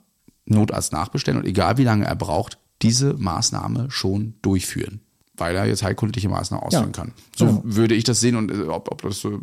[0.45, 5.01] Notarzt nachbestellen und egal wie lange er braucht, diese Maßnahme schon durchführen
[5.36, 7.12] weil er jetzt heilkundliche Maßnahmen ausführen ja, kann.
[7.34, 7.62] So genau.
[7.64, 9.40] würde ich das sehen und äh, ob, ob das so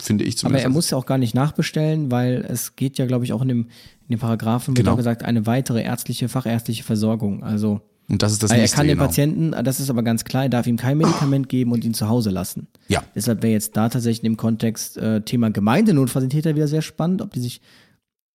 [0.00, 0.64] finde ich zumindest.
[0.64, 3.42] Aber er muss ja auch gar nicht nachbestellen, weil es geht ja, glaube ich, auch
[3.42, 3.60] in dem,
[4.08, 4.96] in dem Paragraphen, wird genau.
[4.96, 7.44] gesagt, eine weitere ärztliche, fachärztliche Versorgung.
[7.44, 7.80] Also
[8.10, 9.06] und das ist das also Er kann den genau.
[9.06, 12.08] Patienten, das ist aber ganz klar, er darf ihm kein Medikament geben und ihn zu
[12.08, 12.66] Hause lassen.
[12.88, 13.02] Ja.
[13.14, 17.40] Deshalb wäre jetzt da tatsächlich im Kontext äh, Thema Gemeindenotfallsanitäter wieder sehr spannend, ob die
[17.40, 17.60] sich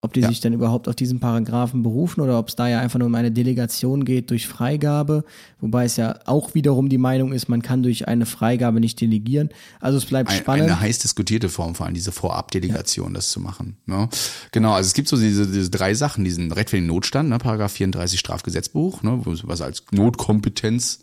[0.03, 0.27] ob die ja.
[0.27, 3.15] sich dann überhaupt auf diesen Paragraphen berufen oder ob es da ja einfach nur um
[3.15, 5.23] eine Delegation geht durch Freigabe,
[5.61, 9.47] wobei es ja auch wiederum die Meinung ist, man kann durch eine Freigabe nicht delegieren.
[9.79, 10.65] Also es bleibt Ein, spannend.
[10.65, 13.13] Eine heiß diskutierte Form, vor allem diese Vorabdelegation, ja.
[13.13, 13.77] das zu machen.
[13.85, 14.09] Ne?
[14.51, 17.37] Genau, also es gibt so diese, diese drei Sachen, diesen Recht für den Notstand, ne,
[17.37, 20.99] Paragraph 34 Strafgesetzbuch, ne, was als Notkompetenz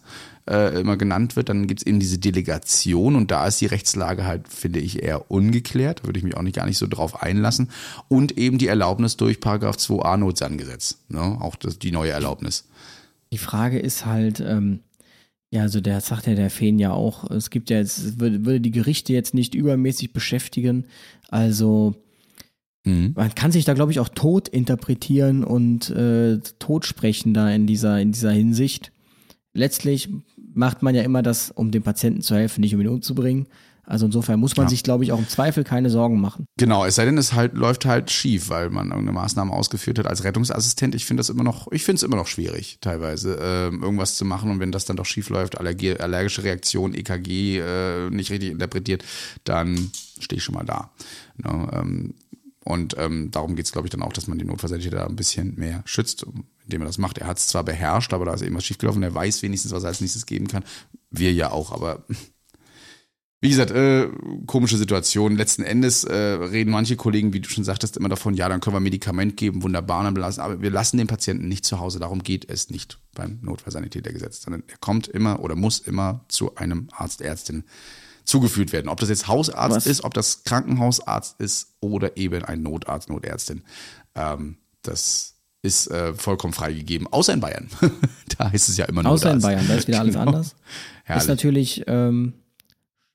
[0.49, 4.24] äh, immer genannt wird, dann gibt es eben diese Delegation und da ist die Rechtslage
[4.24, 7.70] halt, finde ich, eher ungeklärt, würde ich mich auch nicht gar nicht so drauf einlassen.
[8.09, 11.38] Und eben die Erlaubnis durch Paragraph 2a Notsangesetz, ne?
[11.41, 12.68] auch das, die neue Erlaubnis.
[13.32, 14.80] Die Frage ist halt, ähm,
[15.51, 18.61] ja, also der sagt ja der Feen ja auch, es gibt ja jetzt, würde, würde
[18.61, 20.86] die Gerichte jetzt nicht übermäßig beschäftigen,
[21.28, 21.95] also
[22.84, 23.12] Mhm.
[23.14, 27.66] Man kann sich da, glaube ich, auch tot interpretieren und äh, tot sprechen da in
[27.66, 28.93] dieser, in dieser Hinsicht.
[29.53, 30.09] Letztlich
[30.55, 33.46] macht man ja immer das, um dem Patienten zu helfen, nicht um ihn umzubringen.
[33.90, 34.70] Also insofern muss man ja.
[34.70, 36.46] sich, glaube ich, auch im Zweifel keine Sorgen machen.
[36.57, 40.07] Genau, es sei denn, es halt läuft halt schief, weil man irgendeine Maßnahme ausgeführt hat
[40.07, 40.94] als Rettungsassistent.
[40.94, 44.24] Ich finde das immer noch, ich finde es immer noch schwierig, teilweise äh, irgendwas zu
[44.24, 48.53] machen und wenn das dann doch schief läuft, Allergie, allergische Reaktion, EKG äh, nicht richtig
[48.53, 49.05] interpretiert,
[49.42, 49.90] dann
[50.20, 50.92] stehe ich schon mal da.
[51.38, 52.14] Ne, ähm,
[52.62, 55.16] und ähm, darum geht es, glaube ich, dann auch, dass man die Notfallsanitäter da ein
[55.16, 56.24] bisschen mehr schützt,
[56.71, 57.18] indem er das macht.
[57.18, 59.03] Er hat es zwar beherrscht, aber da ist irgendwas schiefgelaufen.
[59.03, 60.64] Er weiß wenigstens, was er als nächstes geben kann.
[61.11, 62.05] Wir ja auch, aber
[63.43, 64.09] wie gesagt, äh,
[64.47, 65.37] komische Situation.
[65.37, 68.77] Letzten Endes äh, reden manche Kollegen, wie du schon sagtest, immer davon, ja, dann können
[68.77, 70.43] wir Medikament geben, wunderbar, dann belassen.
[70.43, 71.99] aber wir lassen den Patienten nicht zu Hause.
[71.99, 76.89] Darum geht es nicht beim Notfallsanitätergesetz, sondern er kommt immer oder muss immer zu einem
[76.93, 77.64] Arzt, Ärztin
[78.25, 78.89] zugeführt werden.
[78.89, 79.87] Ob das jetzt Hausarzt Was?
[79.87, 83.64] ist, ob das Krankenhausarzt ist oder eben ein Notarzt, Notärztin.
[84.14, 87.69] Ähm, das ist äh, vollkommen freigegeben, außer in Bayern.
[88.39, 89.27] da heißt es ja immer Notarzt.
[89.27, 90.27] Außer in Bayern, da ist wieder alles genau.
[90.27, 90.57] anders.
[91.05, 91.23] Herrlich.
[91.23, 92.33] Ist natürlich ähm,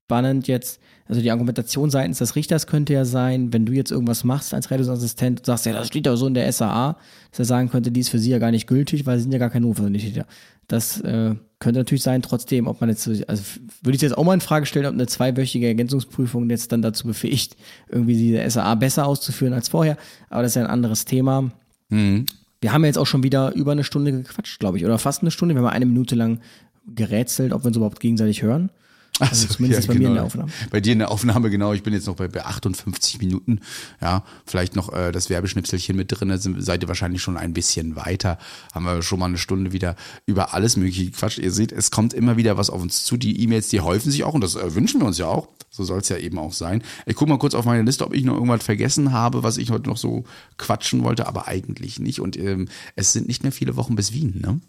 [0.06, 4.24] spannend jetzt, also die Argumentation seitens des Richters könnte ja sein, wenn du jetzt irgendwas
[4.24, 6.98] machst als Rettungsassistent und sagst, ja, das steht ja so in der SAA,
[7.32, 9.32] dass er sagen könnte, die ist für sie ja gar nicht gültig, weil sie sind
[9.32, 10.28] ja gar kein Notfallsanitäter.
[10.68, 13.44] Das äh, könnte natürlich sein, trotzdem, ob man jetzt, also
[13.82, 17.08] würde ich jetzt auch mal in Frage stellen, ob eine zweiwöchige Ergänzungsprüfung jetzt dann dazu
[17.08, 17.56] befähigt,
[17.88, 19.98] irgendwie diese SAA besser auszuführen als vorher.
[20.30, 21.52] Aber das ist ja ein anderes Thema.
[21.90, 22.26] Mhm.
[22.62, 25.22] Wir haben ja jetzt auch schon wieder über eine Stunde gequatscht, glaube ich, oder fast
[25.22, 25.54] eine Stunde.
[25.54, 26.40] Wir haben eine Minute lang
[26.88, 28.72] gerätselt, ob wir uns überhaupt gegenseitig hören.
[29.20, 30.14] Also, zumindest ja, bei mir in genau.
[30.16, 30.52] der Aufnahme.
[30.72, 31.74] Bei dir in der Aufnahme, genau.
[31.74, 33.60] Ich bin jetzt noch bei, bei 58 Minuten.
[34.02, 36.30] Ja, vielleicht noch äh, das Werbeschnipselchen mit drin.
[36.30, 38.38] Da seid ihr wahrscheinlich schon ein bisschen weiter.
[38.74, 39.96] Haben wir schon mal eine Stunde wieder
[40.26, 41.38] über alles mögliche Quatsch.
[41.38, 43.16] Ihr seht, es kommt immer wieder was auf uns zu.
[43.16, 45.48] Die E-Mails, die häufen sich auch und das äh, wünschen wir uns ja auch.
[45.70, 46.84] So soll es ja eben auch sein.
[47.06, 49.72] Ich gucke mal kurz auf meine Liste, ob ich noch irgendwas vergessen habe, was ich
[49.72, 50.24] heute noch so
[50.58, 52.22] quatschen wollte, aber eigentlich nicht.
[52.22, 54.62] Und ähm, es sind nicht mehr viele Wochen bis Wien, ne?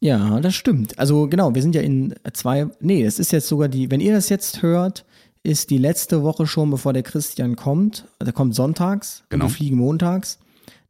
[0.00, 0.98] Ja, das stimmt.
[0.98, 4.12] Also genau, wir sind ja in zwei, nee, es ist jetzt sogar die, wenn ihr
[4.12, 5.04] das jetzt hört,
[5.42, 8.06] ist die letzte Woche schon, bevor der Christian kommt.
[8.20, 9.44] Der kommt sonntags Genau.
[9.44, 10.38] und wir fliegen montags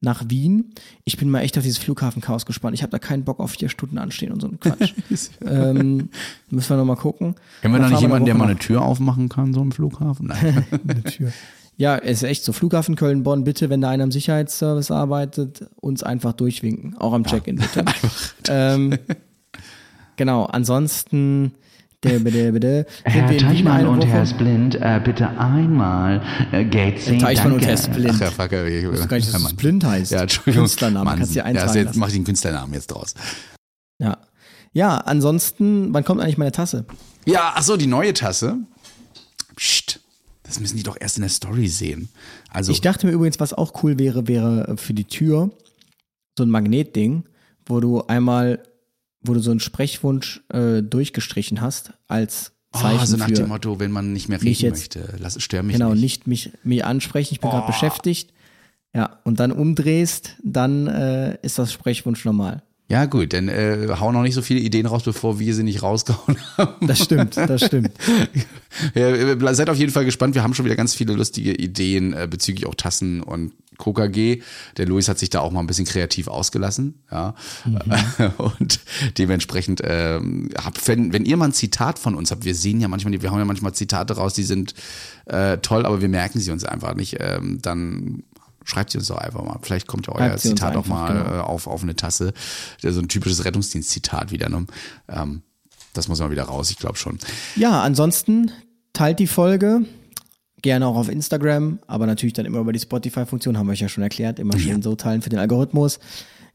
[0.01, 0.73] nach Wien.
[1.05, 2.75] Ich bin mal echt auf dieses Flughafenchaos gespannt.
[2.75, 4.93] Ich habe da keinen Bock auf vier Stunden anstehen und so ein Quatsch.
[5.47, 6.11] ähm,
[6.51, 7.35] müssen wir nochmal gucken.
[7.63, 10.27] Kennen wir da nicht jemanden, der mal eine Tür aufmachen kann, so im Flughafen?
[10.27, 10.65] Nein.
[10.89, 11.33] eine Tür.
[11.77, 12.53] Ja, es ist echt so.
[12.53, 16.97] Flughafen Köln-Bonn, bitte, wenn da einer im Sicherheitsservice arbeitet, uns einfach durchwinken.
[16.99, 17.85] Auch am Check-in, bitte.
[18.49, 18.97] ähm,
[20.17, 21.53] genau, ansonsten,
[22.05, 24.07] der, der, der, der, Herr Teichmann und.
[24.07, 26.23] Herr Splint, äh, bitte einmal
[26.53, 28.15] äh, Gate Herr Teichmann und Herr Splint.
[28.15, 29.53] Ach ja, fuck, ja, ich wusste gar nicht, dass Herr Mann.
[29.53, 30.13] Splint heißt.
[30.13, 30.65] Ja, Entschuldigung.
[30.65, 31.19] Künstlernamen, Mann.
[31.19, 31.99] kannst du dir ja, eintragen also jetzt lassen.
[31.99, 33.15] mach ich den Künstlernamen jetzt draus.
[33.99, 34.19] Ja.
[34.73, 36.85] ja, ansonsten, wann kommt eigentlich meine Tasse?
[37.27, 38.59] Ja, ach so, die neue Tasse.
[40.45, 42.09] Das müssen die doch erst in der Story sehen.
[42.51, 45.51] Also, Ich dachte mir übrigens, was auch cool wäre, wäre für die Tür
[46.39, 47.25] so ein Magnetding,
[47.67, 48.63] wo du einmal,
[49.23, 53.49] wo du so einen Sprechwunsch äh, durchgestrichen hast als Zeichen oh, so nach für dem
[53.49, 56.27] Motto, wenn man nicht mehr riechen jetzt- möchte, lass es stör mich genau, nicht.
[56.27, 57.69] nicht mich, mich ansprechen, ich bin gerade Oh.
[57.69, 58.33] beschäftigt.
[58.95, 62.63] Ja, und dann umdrehst, dann äh, ist das Sprechwunsch normal.
[62.87, 65.83] Ja, gut, dann äh, hau noch nicht so viele Ideen raus, bevor wir sie nicht
[65.83, 66.87] rausgehauen haben.
[66.87, 67.93] Das stimmt, das stimmt.
[68.97, 70.35] Ja, äh, seid auf jeden Fall gespannt.
[70.35, 74.43] Wir haben schon wieder ganz viele lustige Ideen äh, bezüglich auch Tassen und KKG.
[74.77, 76.95] Der Luis hat sich da auch mal ein bisschen kreativ ausgelassen.
[77.11, 77.37] Ja.
[78.37, 78.81] Und
[79.17, 82.89] dementsprechend, ähm, habt, wenn, wenn ihr mal ein Zitat von uns habt, wir sehen ja
[82.89, 84.75] manchmal, wir haben ja manchmal Zitate raus, die sind
[85.27, 88.25] äh, toll, aber wir merken sie uns einfach nicht, ähm, dann
[88.65, 89.59] schreibt sie uns doch einfach mal.
[89.63, 91.37] Vielleicht kommt ja euer Schreibt Zitat auch mal genau.
[91.37, 92.33] äh, auf, auf eine Tasse.
[92.81, 94.49] Ja, So ein typisches Rettungsdienst-Zitat wieder.
[94.49, 94.67] Ne?
[95.09, 95.43] Ähm,
[95.93, 97.19] das muss mal wieder raus, ich glaube schon.
[97.57, 98.51] Ja, ansonsten
[98.93, 99.83] teilt die Folge.
[100.63, 103.89] Gerne auch auf Instagram, aber natürlich dann immer über die Spotify-Funktion, haben wir euch ja
[103.89, 104.39] schon erklärt.
[104.39, 106.01] Immer schön so teilen für den Algorithmus.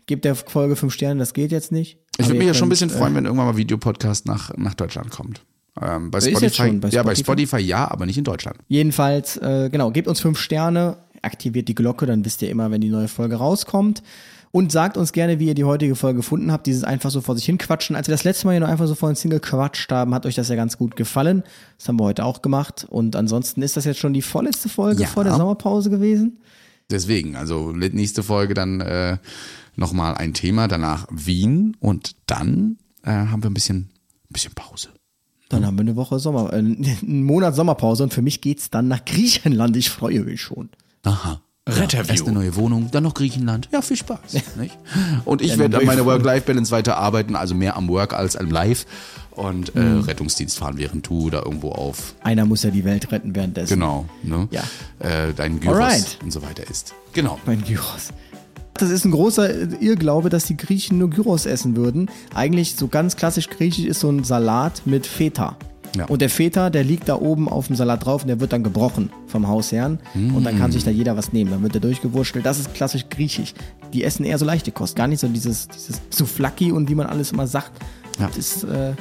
[0.08, 2.00] Gebt der Folge fünf Sterne, das geht jetzt nicht.
[2.18, 5.12] Ich würde mich ja schon ein bisschen freuen, wenn irgendwann mal Videopodcast nach, nach Deutschland
[5.12, 5.42] kommt.
[5.82, 7.16] Ähm, bei Spotify, bei ja, bei?
[7.16, 8.58] Spotify ja, aber nicht in Deutschland.
[8.68, 12.82] Jedenfalls, äh, genau, gebt uns fünf Sterne, aktiviert die Glocke, dann wisst ihr immer, wenn
[12.82, 14.04] die neue Folge rauskommt.
[14.52, 16.66] Und sagt uns gerne, wie ihr die heutige Folge gefunden habt.
[16.66, 17.96] Dieses einfach so vor sich hin quatschen.
[17.96, 20.34] Als wir das letzte Mal hier noch einfach so vor uns hingequatscht haben, hat euch
[20.34, 21.44] das ja ganz gut gefallen.
[21.78, 22.88] Das haben wir heute auch gemacht.
[22.90, 25.08] Und ansonsten ist das jetzt schon die vorletzte Folge Ja.
[25.08, 26.40] vor der Sommerpause gewesen.
[26.90, 29.18] Deswegen, also nächste Folge dann äh,
[29.76, 34.90] nochmal ein Thema, danach Wien und dann äh, haben wir ein bisschen, ein bisschen Pause.
[35.50, 38.88] Dann haben wir eine Woche Sommer, äh, einen Monat Sommerpause und für mich geht's dann
[38.88, 39.78] nach Griechenland.
[39.78, 40.70] Ich freue mich schon.
[41.04, 41.42] Aha.
[41.68, 42.12] Retterview.
[42.14, 43.70] Erst eine neue Wohnung, dann noch Griechenland.
[43.72, 44.34] Ja, viel Spaß.
[44.58, 44.76] Nicht?
[45.26, 48.50] Und ich Ja, werde an meiner Work-Life-Balance weiter arbeiten, also mehr am Work als am
[48.50, 48.86] Live.
[49.32, 50.02] Und äh, Mhm.
[50.02, 53.76] Rettungsdienst fahren, während du da irgendwo auf Einer muss ja die Welt retten währenddessen.
[53.76, 54.48] Genau, ne?
[54.52, 54.64] Ja.
[55.00, 56.18] Äh, dein Gyros Alright.
[56.24, 56.94] und so weiter ist.
[57.14, 57.40] Genau.
[57.46, 58.10] Mein Gyros.
[58.74, 62.10] Das ist ein großer Irrglaube, dass die Griechen nur Gyros essen würden.
[62.34, 65.56] Eigentlich so ganz klassisch griechisch ist so ein Salat mit Feta.
[65.96, 66.06] Ja.
[66.06, 68.64] Und der Feta, der liegt da oben auf dem Salat drauf und der wird dann
[68.64, 70.00] gebrochen vom Hausherrn.
[70.14, 71.52] Und dann kann sich da jeder was nehmen.
[71.52, 72.46] Dann wird der durchgewurschtelt.
[72.46, 73.54] Das ist klassisch griechisch.
[73.94, 74.96] Die essen eher so leichte Kost.
[74.96, 77.72] Gar nicht so dieses, dieses Souflaki und wie man alles immer sagt.
[78.20, 78.28] Ja.
[78.28, 78.94] Das ist, äh,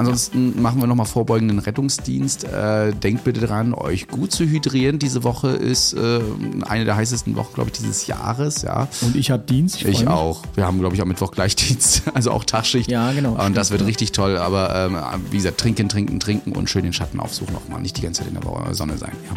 [0.00, 2.44] Ansonsten machen wir nochmal vorbeugenden Rettungsdienst.
[2.44, 4.98] Äh, denkt bitte dran, euch gut zu hydrieren.
[4.98, 6.20] Diese Woche ist äh,
[6.66, 8.62] eine der heißesten Wochen, glaube ich, dieses Jahres.
[8.62, 8.88] Ja.
[9.02, 9.76] und ich habe Dienst.
[9.82, 10.08] Ich mich.
[10.08, 10.42] auch.
[10.54, 12.90] Wir haben, glaube ich, am Mittwoch Gleichdienst, also auch Tagschicht.
[12.90, 13.86] Ja, genau, Und das stimmt, wird ja.
[13.86, 14.36] richtig toll.
[14.36, 14.96] Aber ähm,
[15.30, 17.80] wie gesagt, trinken, trinken, trinken und schön den Schatten aufsuchen auch mal.
[17.80, 19.12] Nicht die ganze Zeit in der Sonne sein.
[19.26, 19.34] Ja,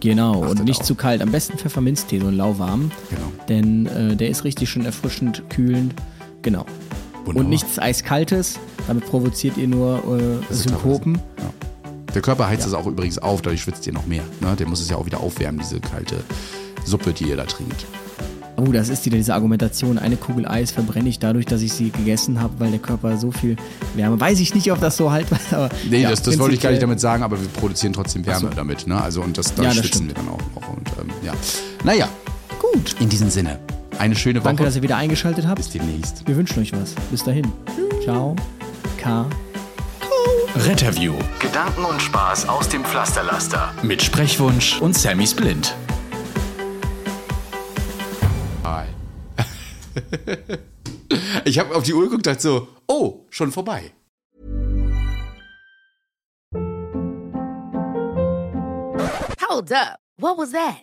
[0.00, 0.86] Genau, Achtet und nicht auf.
[0.86, 1.22] zu kalt.
[1.22, 2.90] Am besten Pfefferminztee, so lauwarm.
[3.08, 3.32] genau.
[3.48, 5.94] Denn äh, der ist richtig schön erfrischend, kühlend.
[6.42, 6.66] Genau.
[7.24, 7.44] Wunderbar.
[7.44, 8.58] Und nichts Eiskaltes.
[8.86, 10.02] Damit provoziert ihr nur
[10.50, 10.54] äh.
[10.54, 11.14] Synkopen.
[11.38, 11.50] Ja.
[12.14, 14.22] Der Körper heizt es auch übrigens auf, dadurch schwitzt ihr noch mehr.
[14.40, 14.54] Ne?
[14.56, 16.16] Der muss es ja auch wieder aufwärmen, diese kalte
[16.84, 17.86] Suppe, die ihr da trinkt.
[18.56, 19.98] Oh, das ist wieder diese Argumentation.
[19.98, 23.32] Eine Kugel Eis verbrenne ich dadurch, dass ich sie gegessen habe, weil der Körper so
[23.32, 23.56] viel
[23.96, 24.20] Wärme.
[24.20, 25.52] Weiß ich nicht, ob das so haltbar ist.
[25.52, 28.24] Aber Nee, ja, das, das wollte ich gar nicht damit sagen, aber wir produzieren trotzdem
[28.26, 28.86] Wärme damit.
[28.86, 29.00] Ne?
[29.00, 30.68] Also und das, da Ja, schwitzen wir dann auch noch.
[30.68, 31.32] Und, ähm, ja.
[31.82, 32.08] Naja,
[32.60, 32.94] Gut.
[33.00, 33.58] in diesem Sinne,
[33.98, 34.48] eine schöne Woche.
[34.48, 35.56] Danke, dass ihr wieder eingeschaltet habt.
[35.56, 36.26] Bis demnächst.
[36.26, 36.94] Wir wünschen euch was.
[37.10, 37.50] Bis dahin.
[38.02, 38.36] Ciao.
[38.98, 39.26] K.
[40.56, 41.14] Retterview.
[41.40, 43.74] Gedanken und Spaß aus dem Pflasterlaster.
[43.82, 45.74] Mit Sprechwunsch und Sammy Splint.
[48.62, 48.86] Hi.
[51.44, 53.92] ich habe auf die Uhr geguckt und dachte so, oh, schon vorbei.
[59.48, 59.98] Hold up.
[60.18, 60.82] What was that?